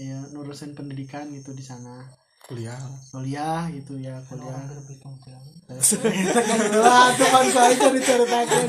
[0.00, 2.08] ya nurusin pendidikan gitu di sana.
[2.46, 2.78] Kuliah.
[3.12, 4.64] Kuliah gitu ya kuliah.
[6.86, 8.64] lah tuh kan saya cari ceritakan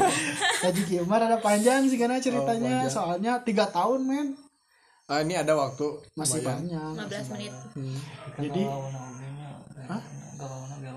[0.89, 2.91] Kimar ada panjang sih karena ceritanya panjang.
[2.91, 4.27] soalnya tiga tahun men.
[5.07, 6.67] Ah ini ada waktu masih lumayan.
[6.67, 7.53] banyak 15 menit.
[7.77, 7.97] Hmm.
[8.43, 8.63] jadi?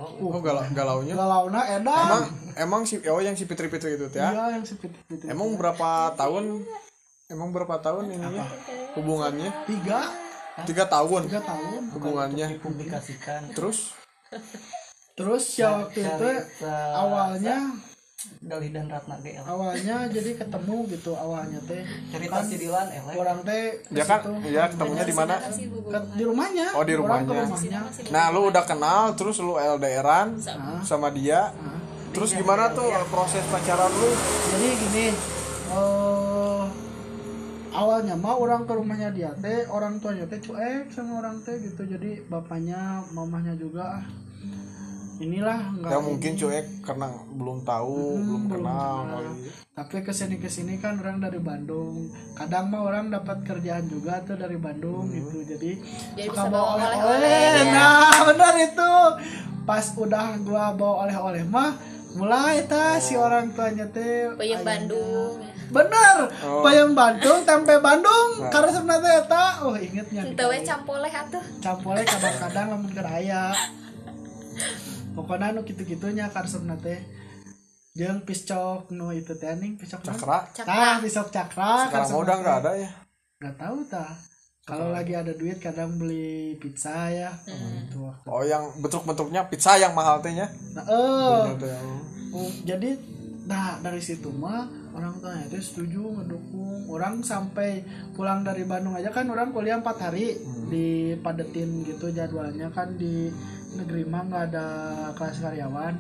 [0.01, 1.15] Oh galau galaunya?
[1.15, 2.05] Galauna edan.
[2.09, 2.25] Emang
[2.57, 5.25] emang si oh yang si Fitri Fitri itu ya iya yang seperti itu.
[5.29, 6.65] Emang berapa tahun?
[7.31, 8.47] Emang berapa tahun ininya?
[8.99, 9.51] Hubungannya?
[9.69, 10.11] Tiga.
[10.67, 11.31] Tiga tahun?
[11.31, 11.83] Tiga tahun.
[11.95, 12.59] Hubungannya?
[12.59, 13.95] Publikasikan terus?
[15.15, 16.29] Terus ya waktu itu
[16.97, 17.77] awalnya
[18.21, 21.81] Galih dan Ratna GL awalnya jadi ketemu gitu awalnya teh.
[22.13, 25.41] Cerita si Dilan elek orang teh ya kan ya ketemunya di mana?
[26.13, 26.67] Di rumahnya.
[26.77, 27.49] Oh, di rumahnya.
[27.49, 27.81] rumahnya.
[28.13, 30.37] Nah lu udah kenal terus lu LDRan
[30.85, 31.49] sama dia.
[32.13, 34.11] Terus gimana tuh proses pacaran lu?
[34.53, 35.07] Jadi gini
[35.71, 36.65] eh
[37.73, 41.89] awalnya mah orang ke rumahnya dia teh orang tuanya teh cuek sama orang teh gitu.
[41.89, 44.05] Jadi bapaknya mamahnya juga ah,
[45.21, 49.31] inilah enggak ya mungkin cuek karena belum tahu belum kenal kali.
[49.71, 52.09] tapi ke sini ke sini kan orang dari Bandung.
[52.33, 55.45] Kadang mah orang dapat kerjaan juga tuh dari Bandung gitu.
[55.45, 55.77] Jadi,
[56.17, 57.45] Jadi suka bisa bawa oleh-oleh.
[57.53, 57.65] ya.
[57.69, 58.93] nah benar itu.
[59.63, 61.77] Pas udah gua bawa oleh-oleh mah
[62.11, 64.33] mulai ta si orang tuanya teh.
[64.35, 64.65] Ayahnya.
[64.65, 65.37] Bandung.
[65.71, 66.67] Bener Oh.
[66.67, 68.29] payung Bandung tempe Bandung.
[68.49, 71.45] Karena sebenarnya eta oh ingetnya Ente we campoleh atuh.
[71.61, 73.03] Campurnya kadang-kadang lamun ke
[75.13, 77.01] pokoknya nu gitu-gitunya karena teh
[77.99, 80.47] jeung piscok nu itu teh anjing piscok cakra.
[80.55, 82.91] Tah, pisau cakra sekarang udah nggak ada ya.
[83.43, 84.13] Nggak tahu tah.
[84.61, 87.35] Kalau lagi ada duit kadang beli pizza ya.
[87.43, 88.07] Gitu.
[88.31, 90.47] Oh yang bentuk-bentuknya pizza yang mahal tehnya
[90.77, 91.41] nah eh.
[91.55, 91.67] Gitu
[92.31, 92.95] oh, jadi
[93.51, 96.89] nah dari situ mah orang tuanya itu setuju ngedukung.
[96.91, 100.39] Orang sampai pulang dari Bandung aja kan orang kuliah empat hari
[100.71, 102.71] di padetin gitu jadwalnya.
[102.75, 103.31] Kan di
[103.79, 104.67] negeri mah nggak ada
[105.15, 105.95] kelas karyawan.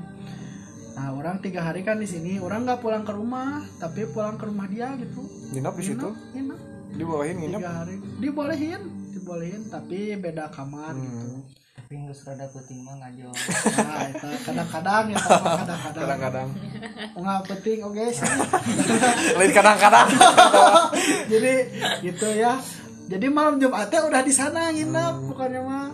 [0.99, 2.43] Nah orang tiga hari kan di sini.
[2.43, 5.22] Orang nggak pulang ke rumah tapi pulang ke rumah dia gitu.
[5.55, 6.09] Nginep di situ?
[6.11, 6.59] Nginep, nginep.
[6.99, 7.61] dibolehin nginep?
[7.62, 7.95] Tiga hari.
[8.18, 11.45] Dibolehin dibolehin tapi beda kamar gitu
[11.91, 15.80] tapi nggak serada penting mah ngajol nah itu kadang-kadang ya kadang-kadang.
[15.91, 16.49] Kadang-kadang.
[17.18, 18.30] Nggak penting oke sih.
[19.34, 20.07] Lain kadang-kadang.
[21.34, 21.55] Jadi
[22.07, 22.62] gitu ya.
[23.11, 25.91] Jadi malam Jumatnya udah di sana nginep pokoknya mah.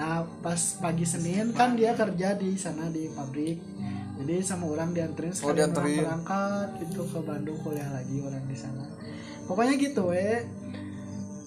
[0.00, 3.60] Nah pas pagi Senin kan dia kerja di sana di pabrik.
[4.16, 5.96] Jadi sama orang dianterin sekalian orang dianterin.
[6.00, 8.88] berangkat gitu ke Bandung kuliah lagi orang di sana.
[9.44, 10.48] Pokoknya gitu we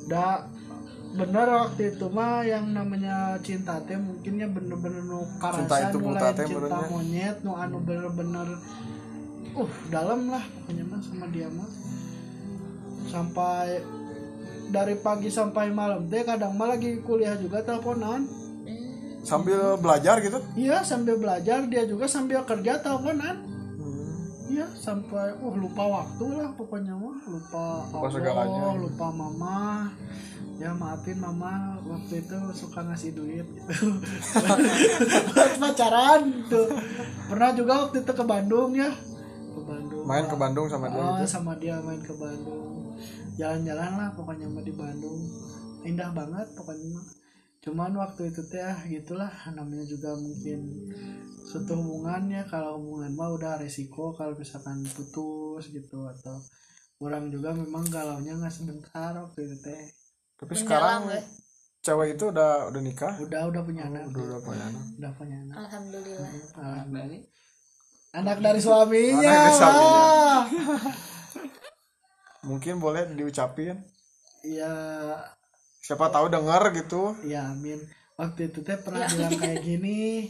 [0.05, 0.58] udah
[1.09, 6.21] bener waktu itu mah yang namanya cinta teh mungkinnya bener-bener nu Cinta karasan itu buta
[6.21, 6.89] lain teh cinta benernya.
[6.93, 8.47] monyet nu anu bener-bener
[9.57, 11.69] uh dalam lah pokoknya mah sama dia mah.
[13.09, 13.81] Sampai
[14.69, 18.29] dari pagi sampai malam teh kadang mah lagi kuliah juga teleponan.
[19.25, 20.37] Sambil belajar gitu?
[20.53, 23.48] Iya sambil belajar dia juga sambil kerja teleponan
[24.49, 28.63] iya sampai uh lupa waktu lah pokoknya mah lupa Lupa Allah, segalanya.
[28.75, 29.59] lupa mama.
[30.59, 33.71] Ya maafin mama waktu itu suka ngasih duit gitu.
[35.31, 36.61] Buat pacaran gitu.
[37.31, 38.91] Pernah juga waktu itu ke Bandung ya.
[39.55, 40.03] Ke Bandung.
[40.03, 42.91] Main ke Bandung sama dia Oh, gitu sama dia main ke Bandung.
[43.39, 45.19] Jalan-jalan lah pokoknya mah di Bandung.
[45.87, 46.91] Indah banget pokoknya.
[46.91, 47.05] mah
[47.59, 49.31] cuman waktu itu teh ah, gitulah.
[49.51, 50.89] Namanya juga mungkin
[51.43, 52.43] suatu hubungan ya.
[52.47, 56.07] Kalau hubungan mah udah resiko kalau misalkan putus gitu.
[56.07, 56.39] Atau
[57.03, 59.83] orang juga memang galaunya nggak sebentar waktu itu teh.
[60.39, 61.11] Tapi sekarang
[61.83, 63.13] cewek itu udah udah nikah?
[63.19, 64.07] Udah udah punya anak.
[64.11, 64.83] udah udah punya anak.
[64.95, 65.55] Udah punya anak.
[65.67, 66.29] Alhamdulillah.
[66.55, 67.21] Alhamdulillah.
[68.09, 69.19] anak dari suaminya.
[69.19, 70.39] Anak dari suaminya.
[72.49, 73.83] Mungkin boleh diucapin.
[74.47, 74.71] Iya
[75.89, 77.17] siapa tahu denger gitu.
[77.25, 77.81] Iya amin.
[78.13, 80.29] Waktu itu teh pernah bilang kayak gini.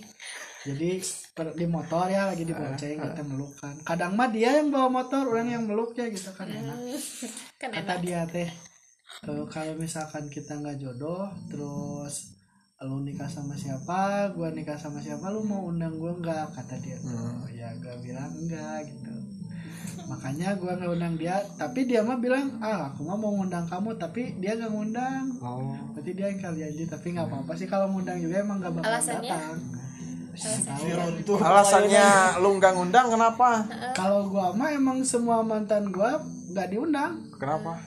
[0.64, 1.04] Jadi
[1.36, 3.76] per- di motor ya lagi dibonceng kita meluk kan.
[3.84, 6.80] Kadang mah dia yang bawa motor orang yang meluk ya gitu kan enak.
[7.60, 8.48] Kan kata dia teh
[9.28, 12.40] "Eh, kalau misalkan kita nggak jodoh terus
[12.80, 16.56] lu nikah sama siapa gua nikah sama siapa lu mau undang gua nggak?
[16.56, 16.96] Kata dia.
[17.04, 19.12] Oh ya gua bilang enggak gitu
[20.10, 23.94] makanya gua nggak undang dia tapi dia mah bilang ah aku mah mau ngundang kamu
[24.02, 25.26] tapi dia nggak ngundang.
[25.38, 25.78] Oh.
[25.94, 28.90] Berarti dia yang kali aja tapi nggak apa-apa sih kalau ngundang juga emang nggak bakal
[28.90, 29.30] Alasannya?
[29.30, 29.58] datang.
[31.46, 32.08] Alasannya?
[32.42, 33.50] Lu nggak ngundang kenapa?
[33.94, 36.18] Kalau gua mah emang semua mantan gua
[36.50, 37.30] nggak diundang.
[37.38, 37.78] Kenapa?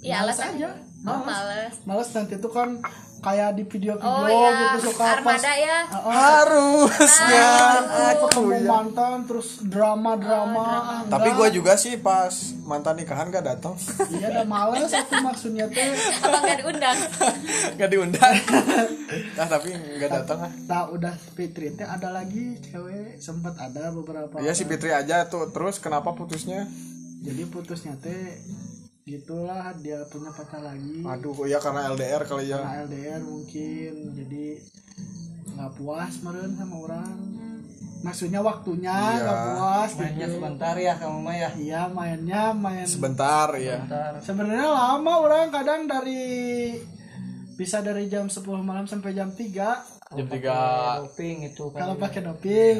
[0.00, 0.85] Ya alasannya.
[0.98, 1.06] Aja.
[1.06, 1.26] Oh, Males.
[1.26, 1.74] males.
[1.84, 2.80] males nanti tuh kan
[3.18, 5.78] kayak di video-video Oh ya, gitu suka pas armada ya.
[5.90, 7.48] Oh, harusnya
[8.20, 11.50] ketemu mantan terus drama-drama ah, tapi enggak.
[11.50, 12.30] gue juga sih pas
[12.62, 13.74] mantan nikahan gak datang
[14.12, 15.90] iya udah males aku maksudnya teh
[16.20, 16.98] Apa nggak diundang?
[17.76, 18.34] nggak diundang
[19.36, 24.38] nah tapi nggak datang ah tak udah Fitri teh ada lagi cewek sempat ada beberapa
[24.38, 24.66] Iya si.
[24.66, 26.68] Fitri aja tuh terus kenapa putusnya
[27.18, 28.38] jadi putusnya teh
[29.06, 30.98] gitulah dia punya pacar lagi.
[31.00, 32.58] Aduh ya karena LDR kali ya.
[32.58, 34.44] Karena LDR mungkin jadi
[35.54, 37.14] nggak puas meren sama orang.
[38.02, 39.22] Maksudnya waktunya Iya.
[39.22, 41.50] nggak puas mainnya gitu sebentar ya kamu mah ya.
[41.54, 44.10] Iya mainnya main sebentar ya Sebentar.
[44.20, 46.22] sebenarnya lama orang kadang dari
[47.54, 50.58] bisa dari jam 10 malam sampai jam 3 jam tiga
[51.00, 51.78] doping itu kan.
[51.80, 52.78] Kalau pakai doping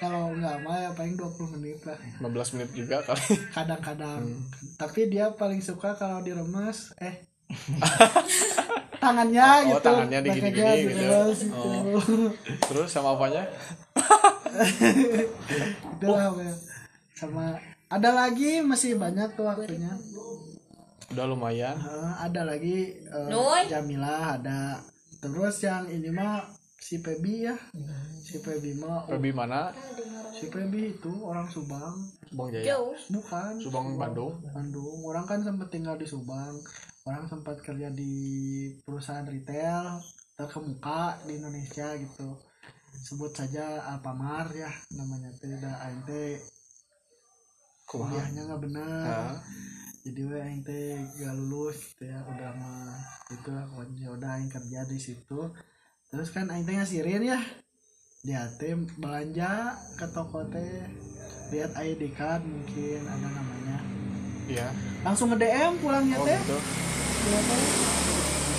[0.00, 1.94] kalau nggak mah ya paling 20 menit lah.
[2.24, 3.20] 15 menit juga kali.
[3.52, 4.20] Kadang-kadang.
[4.24, 4.42] Hmm.
[4.74, 7.20] tapi dia paling suka kalau diremes eh.
[9.00, 9.80] Tangannya Oh, gitu.
[9.82, 11.32] tangannya digini-gini Tangannya gitu.
[11.32, 12.16] gitu.
[12.64, 13.44] terus sama apanya?
[16.00, 16.54] Lah, Bel.
[17.12, 17.56] sama
[17.88, 18.60] ada lagi?
[18.60, 19.92] Masih banyak tuh waktunya.
[21.10, 21.76] Udah lumayan.
[21.76, 22.96] Eh, ada lagi
[23.28, 23.66] Nuy.
[23.66, 24.78] Jamila ada.
[25.18, 26.44] Terus yang ini mah
[26.80, 27.56] si Pebi ya.
[28.24, 29.70] Si Pebi mah oh, Febi mana?
[30.32, 32.00] Si Pebi itu orang Subang.
[32.32, 32.64] Subang Jaya.
[32.74, 32.96] Jauh.
[33.12, 33.52] bukan.
[33.60, 34.34] Subang Bandung.
[34.50, 34.98] Bandung.
[35.04, 36.56] Orang kan sempat tinggal di Subang.
[37.04, 38.12] Orang sempat kerja di
[38.82, 40.00] perusahaan retail
[40.34, 42.40] terkemuka di Indonesia gitu.
[42.90, 46.40] Sebut saja Alfamart ya namanya teh
[47.86, 48.18] kumaha?
[48.18, 49.36] Kuliahnya nggak benar Nah,
[50.00, 52.96] jadi we aing teh gak lulus gitu ya udah mah
[53.30, 53.50] itu
[54.08, 55.40] udah aing kerja di situ
[56.10, 57.38] terus kan aing teh ngasirin ya.
[58.26, 60.82] Dia teh belanja ke toko teh.
[61.54, 63.78] Lihat ID card mungkin ada namanya.
[64.50, 64.68] Iya.
[65.06, 66.34] Langsung nge DM pulangnya oh teh.
[66.34, 66.58] gitu.
[67.20, 67.62] Dia teh,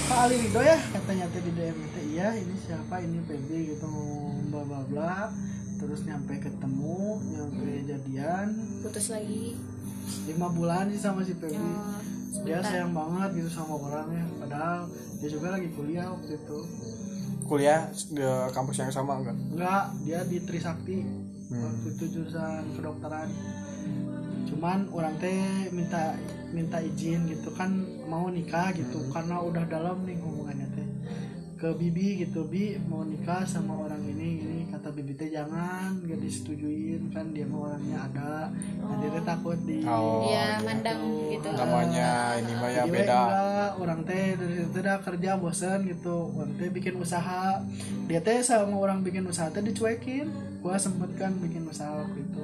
[0.07, 2.03] Pak Ali Ridho ya katanya teh di DM teh.
[2.15, 2.95] Iya ini siapa?
[3.03, 3.91] Ini Febri gitu
[4.47, 5.15] bla bla bla.
[5.75, 8.47] Terus nyampe ketemu nyampe jadian.
[8.79, 9.59] Putus lagi.
[10.25, 12.73] lima bulan sih sama si Febri Oh, dia sebentar.
[12.73, 14.23] sayang banget gitu sama orangnya.
[14.39, 14.87] Padahal
[15.19, 16.59] dia juga lagi kuliah waktu itu
[17.51, 18.23] kuliah di
[18.55, 19.35] kampus yang sama enggak?
[19.51, 21.03] Enggak dia di Trisakti.
[21.51, 21.67] Hmm.
[21.67, 23.27] waktu itu jurusan kedokteran.
[24.47, 26.15] Cuman orang teh minta
[26.55, 27.75] minta izin gitu kan
[28.07, 29.03] mau nikah gitu.
[29.11, 30.87] Karena udah dalam nih hubungannya teh.
[31.59, 34.40] Ke bibi gitu bi mau nikah sama orang ini
[34.81, 38.49] kata bibi teh jangan gak disetujuin kan dia mau orangnya ada.
[38.81, 40.97] Nanti teh takut di Oh, Iya, mandang
[41.29, 41.53] gitu.
[41.53, 43.13] namanya ini mah ya beda.
[43.13, 46.33] Enggak, orang teh dari situ dah kerja bosen gitu.
[46.33, 47.61] Orang teh bikin usaha.
[48.09, 50.33] Dia teh sama orang bikin usaha teh dicuekin.
[50.65, 52.41] Gua sempet kan bikin usaha waktu itu.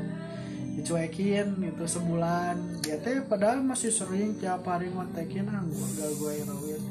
[0.77, 2.85] Dicuekin gitu sebulan.
[2.85, 6.81] Dia teh padahal masih sering tiap hari ngontekin ah gua gak gue rawit.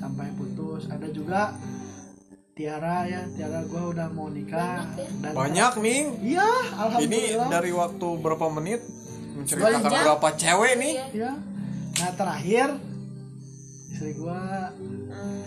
[0.00, 0.88] Sampai putus.
[0.88, 1.52] Ada juga
[2.56, 4.88] Tiara ya Tiara gua udah mau nikah.
[5.20, 7.48] Dan banyak nih iya ini alhamdulillah.
[7.52, 8.80] dari waktu berapa menit
[9.36, 10.02] menceritakan Banyak.
[10.08, 10.94] berapa cewek nih?
[11.12, 11.32] Iya.
[11.96, 12.68] nah terakhir
[13.88, 14.72] istri gua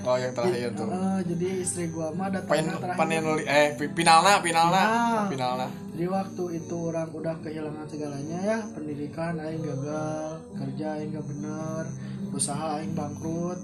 [0.01, 0.85] oh yang terakhir tuh.
[0.85, 2.97] Eh, jadi istri gua mah Pen, datangnya terakhir.
[3.01, 5.25] panen eh finalna finalna Final.
[5.29, 11.25] finalna Jadi waktu itu orang udah kehilangan segalanya ya pendidikan aing gagal kerja aing gak
[11.25, 11.83] bener
[12.29, 13.57] usaha aing bangkrut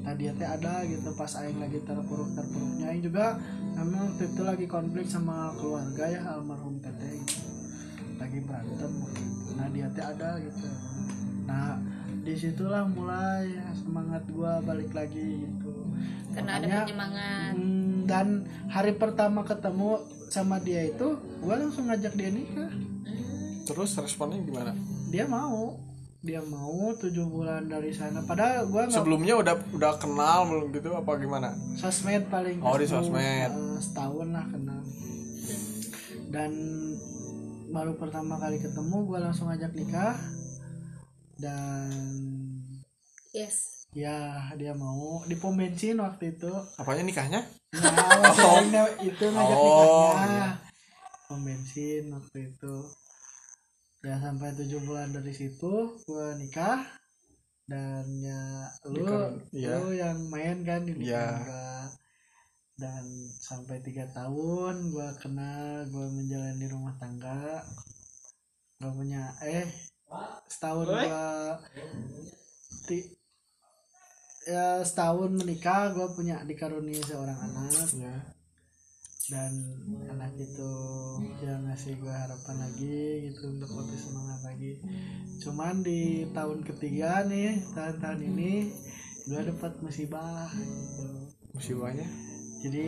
[0.00, 3.36] tadi teh ada gitu pas aing lagi terpuruk terpuruknya aing juga
[3.76, 7.40] memang waktu itu lagi konflik sama keluarga ya almarhum teteh gitu.
[8.20, 8.92] lagi berantem
[9.56, 10.68] nah dia teh ada gitu.
[11.44, 11.80] Nah
[12.20, 15.72] di situlah mulai semangat gua balik lagi gitu.
[16.30, 19.98] Karena ada Makanya, penyemangat Hmm, dan hari pertama ketemu
[20.30, 22.70] sama dia itu gue langsung ngajak dia nikah.
[23.66, 24.72] Terus responnya gimana?
[25.10, 25.74] Dia mau
[26.20, 28.20] dia mau tujuh bulan dari sana.
[28.20, 31.56] Padahal gue nggak sebelumnya udah udah kenal belum gitu apa gimana?
[31.74, 33.48] Sosmed paling Oh, di sosmed.
[33.48, 34.80] eh, setahun lah kenal.
[36.28, 36.52] Dan
[37.70, 40.20] baru pertama kali ketemu gue langsung ngajak nikah.
[41.40, 41.88] Dan
[43.32, 43.88] yes.
[43.90, 44.14] ya
[44.54, 45.24] dia mau.
[45.24, 46.52] Di pom bensin waktu itu.
[46.76, 47.40] Apanya nikahnya?
[47.70, 50.48] Nah masalahnya itu ngajak Oh, nikahnya
[51.24, 52.74] pom bensin waktu itu
[54.00, 56.80] ya sampai tujuh bulan dari situ gue nikah.
[57.70, 59.06] Dan ya lu
[59.54, 59.78] iya.
[59.78, 61.86] lu yang main kan di gua.
[62.80, 63.04] dan
[63.44, 67.60] sampai tiga tahun gue kenal gue menjalani rumah tangga.
[68.80, 69.68] Gue punya eh
[70.48, 71.28] setahun gue
[72.88, 73.12] ti-
[74.48, 77.86] ya setahun menikah gue punya dikaruniai seorang anak.
[77.94, 78.39] Ya
[79.30, 79.52] dan
[80.10, 80.72] anak itu
[81.40, 84.72] yang ngasih gue harapan lagi gitu untuk lebih semangat lagi.
[85.40, 88.52] Cuman di tahun ketiga nih tahun-tahun ini
[89.30, 91.06] gue dapat musibah gitu.
[91.54, 92.06] Musibahnya?
[92.66, 92.86] Jadi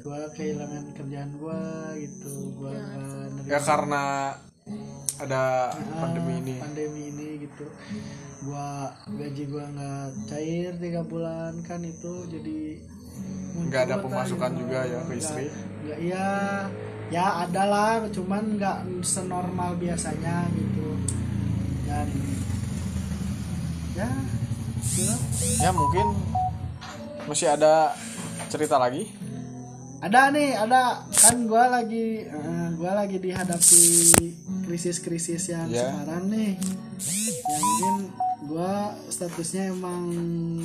[0.00, 1.60] gue kehilangan kerjaan gue
[2.08, 4.04] gitu gue nerima ya karena
[5.14, 6.54] ada Ah, pandemi ini.
[6.58, 7.68] pandemi ini gitu.
[8.44, 12.26] Gua gaji gua nggak cair tiga bulan kan itu.
[12.28, 12.82] Jadi
[13.54, 15.46] Nggak ada pemasukan juga ya ke istri?
[15.84, 16.28] nggak iya
[17.06, 20.96] ya ada lah cuman nggak senormal biasanya gitu
[21.84, 22.08] dan
[23.92, 24.08] ya
[24.80, 25.14] gitu.
[25.60, 26.06] ya mungkin
[27.24, 27.92] masih ada
[28.48, 29.12] cerita lagi
[30.00, 33.84] ada nih ada kan gua lagi eh, gua lagi dihadapi
[34.64, 35.92] krisis-krisis yang Ya.
[35.92, 36.56] sekarang nih
[37.44, 37.94] yang mungkin
[38.44, 40.08] gua statusnya emang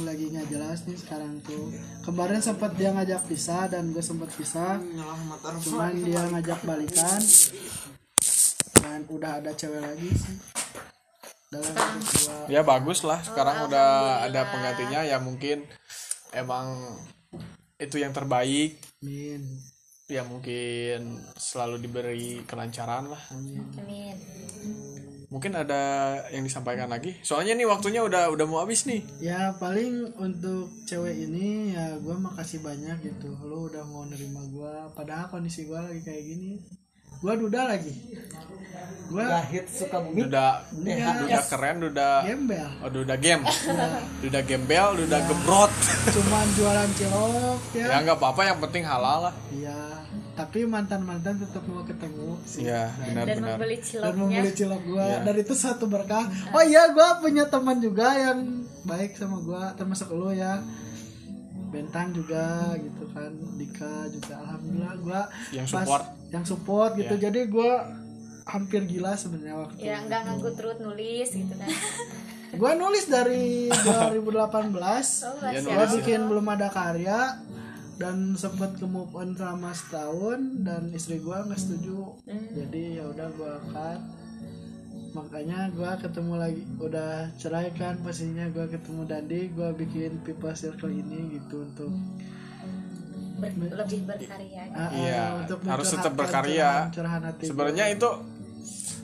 [0.03, 1.73] lagi nggak jelas nih sekarang tuh.
[2.03, 4.77] Kemarin sempat dia ngajak pisah dan gue sempat pisah.
[5.63, 7.19] Cuman dia ngajak balikan.
[8.79, 10.37] Dan udah ada cewek lagi sih.
[11.49, 13.19] Dalam gua ya bagus lah.
[13.25, 15.01] Sekarang udah ada penggantinya.
[15.07, 15.65] Ya mungkin
[16.35, 16.77] emang
[17.79, 18.77] itu yang terbaik.
[19.01, 19.43] Min
[20.09, 23.21] ya mungkin selalu diberi kelancaran lah.
[23.33, 25.81] Amin mungkin ada
[26.33, 27.15] yang disampaikan lagi.
[27.21, 29.05] Soalnya nih waktunya udah udah mau habis nih.
[29.21, 33.33] Ya paling untuk cewek ini ya gue makasih banyak gitu.
[33.45, 36.57] Lo udah mau nerima gue padahal kondisi gue lagi kayak gini
[37.19, 37.93] gue duda lagi.
[39.09, 40.21] Gue Lahir suka bumi.
[40.21, 41.25] udah Iya.
[41.25, 42.69] udah keren udah gembel.
[42.79, 43.41] Oh udah game
[44.21, 45.71] udah gembel udah gebrot
[46.07, 47.85] cuman jualan cilok ya.
[47.89, 49.33] Ya nggak apa-apa yang penting halal lah.
[49.49, 50.05] Iya.
[50.37, 52.37] Tapi mantan mantan tetap mau ketemu.
[52.45, 54.13] Sih ya dan benar-benar membeli dan ciloknya.
[54.15, 55.19] membeli cilok gue Iya.
[55.25, 56.25] dan itu satu berkah.
[56.53, 58.39] Oh iya gue punya teman juga yang
[58.85, 60.61] baik sama gue termasuk lo ya.
[61.69, 65.21] Bentang juga gitu kan Dika juga alhamdulillah gue
[65.55, 66.03] Yang support.
[66.29, 67.15] yang support gitu.
[67.15, 67.23] Iya.
[67.29, 67.71] jadi gue
[68.45, 71.69] hampir gila sebenarnya waktu ya nggak nganggut terus nulis gitu kan.
[72.49, 77.37] Gue nulis dari 2018 oh Ya, masih gue bikin belum ada karya
[78.01, 82.17] dan sempat ke move on selama setahun dan istri gue nggak setuju.
[82.25, 84.01] Jadi ya udah gue cut
[85.09, 90.89] makanya gue ketemu lagi udah cerai kan pastinya gue ketemu Dandi gue bikin people circle
[90.89, 91.89] ini gitu untuk
[93.39, 96.69] ber- lebih berkarya ah, ah, Iya, untuk harus tetap berkarya.
[96.85, 98.09] curahan- curahan hati sebenarnya itu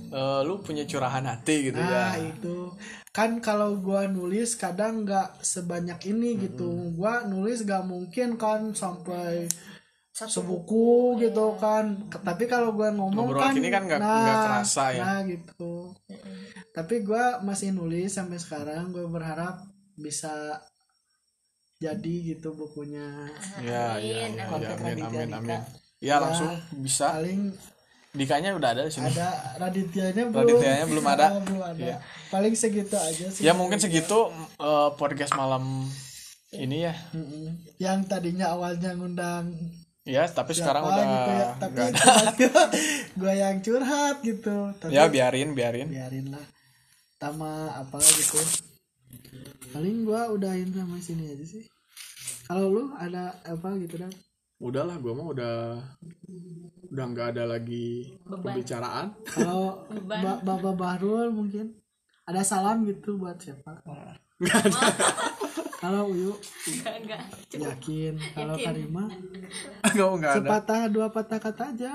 [0.08, 2.72] eh, lu punya curahan hati gitu Nah ya itu
[3.10, 6.68] kan kalau gua nulis kadang nggak sebanyak ini gitu.
[6.92, 9.48] Gua nulis gak mungkin kan sampai
[10.14, 12.08] sebuku gitu kan.
[12.08, 15.00] K- Tapi kalau gua ngomong Ngobrol kan, gini kan nggak- nggak kerasa ya.
[15.02, 15.96] Nah gitu.
[16.72, 18.92] Tapi gua masih nulis sampai sekarang.
[18.92, 19.64] Gue berharap
[19.96, 20.60] bisa
[21.86, 23.30] jadi gitu bukunya.
[23.62, 24.74] ya ya ya, Amin, ya, amin.
[24.74, 25.62] amin amin amin
[26.06, 27.56] ya langsung bisa Paling
[28.16, 30.40] dikanya udah ada di sini ada Raditya-nya belum.
[30.40, 31.26] Raditya-nya belum ada.
[31.44, 31.76] Belum ada.
[31.76, 31.98] Iya.
[32.32, 33.44] Paling segitu aja sih.
[33.44, 35.84] ya mungkin segitu eh, podcast malam
[36.56, 36.96] ini ya.
[37.76, 39.52] Yang tadinya awalnya ngundang
[40.06, 42.06] ya tapi sekarang siapa udah gitu ya, tapi ada.
[43.20, 44.58] gue yang curhat gitu.
[44.80, 46.46] Tapi ya biarin biarin biarin lah.
[47.20, 48.40] Tama apa gitu.
[49.76, 51.68] Paling gue udahin sampai sini aja sih.
[52.46, 54.14] Kalau lu ada apa gitu dan?
[54.56, 55.56] udahlah gua mah udah
[56.88, 59.12] udah nggak ada lagi pembicaraan.
[59.28, 61.76] Kalau ba- Bapak Bahrul mungkin
[62.24, 63.84] ada salam gitu buat siapa?
[65.84, 66.32] Kalau Uyu?
[66.72, 67.22] Enggak enggak
[67.52, 68.14] yakin.
[68.32, 69.04] Kalau Karima?
[69.94, 70.40] Nggak nggak ada.
[70.40, 71.92] sepatah dua patah kata aja.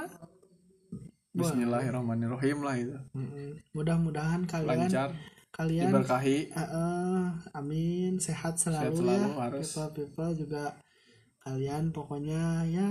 [1.32, 2.96] Bismillahirrahmanirrahim lah itu.
[3.72, 5.10] Mudah-mudahan kalian lancar
[5.60, 9.68] kalian diberkahi Eh, eh, amin sehat selalu, Sehat selalu, ya harus.
[9.68, 10.64] people people juga
[11.38, 12.90] kalian pokoknya ya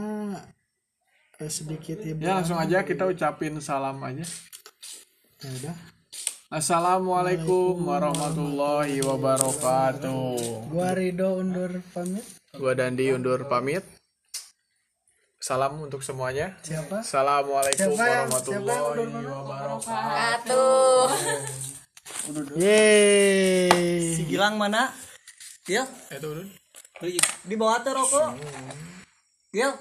[1.35, 4.21] eh, sedikit ibu Ya langsung aja kita ucapin salam aja.
[5.39, 5.75] ya udah
[6.49, 10.65] Assalamualaikum warahmatullahi wabarakatuh.
[10.67, 13.85] gua Rido undur pamit Gua Dandi undur pamit.
[15.39, 16.57] Salam untuk semuanya.
[16.59, 21.05] siapa Assalamualaikum Siapa yang- warahmatullahi siapa yang wabarakatuh.
[22.59, 24.91] Yeay Si Gilang mana?
[25.63, 26.45] Gil, Itu udah.
[27.45, 28.35] di bawah tuh rokok.
[29.53, 29.71] Gil.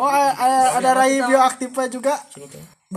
[0.00, 2.64] Oh ada, ada Rai bioaktifnya juga Sudah.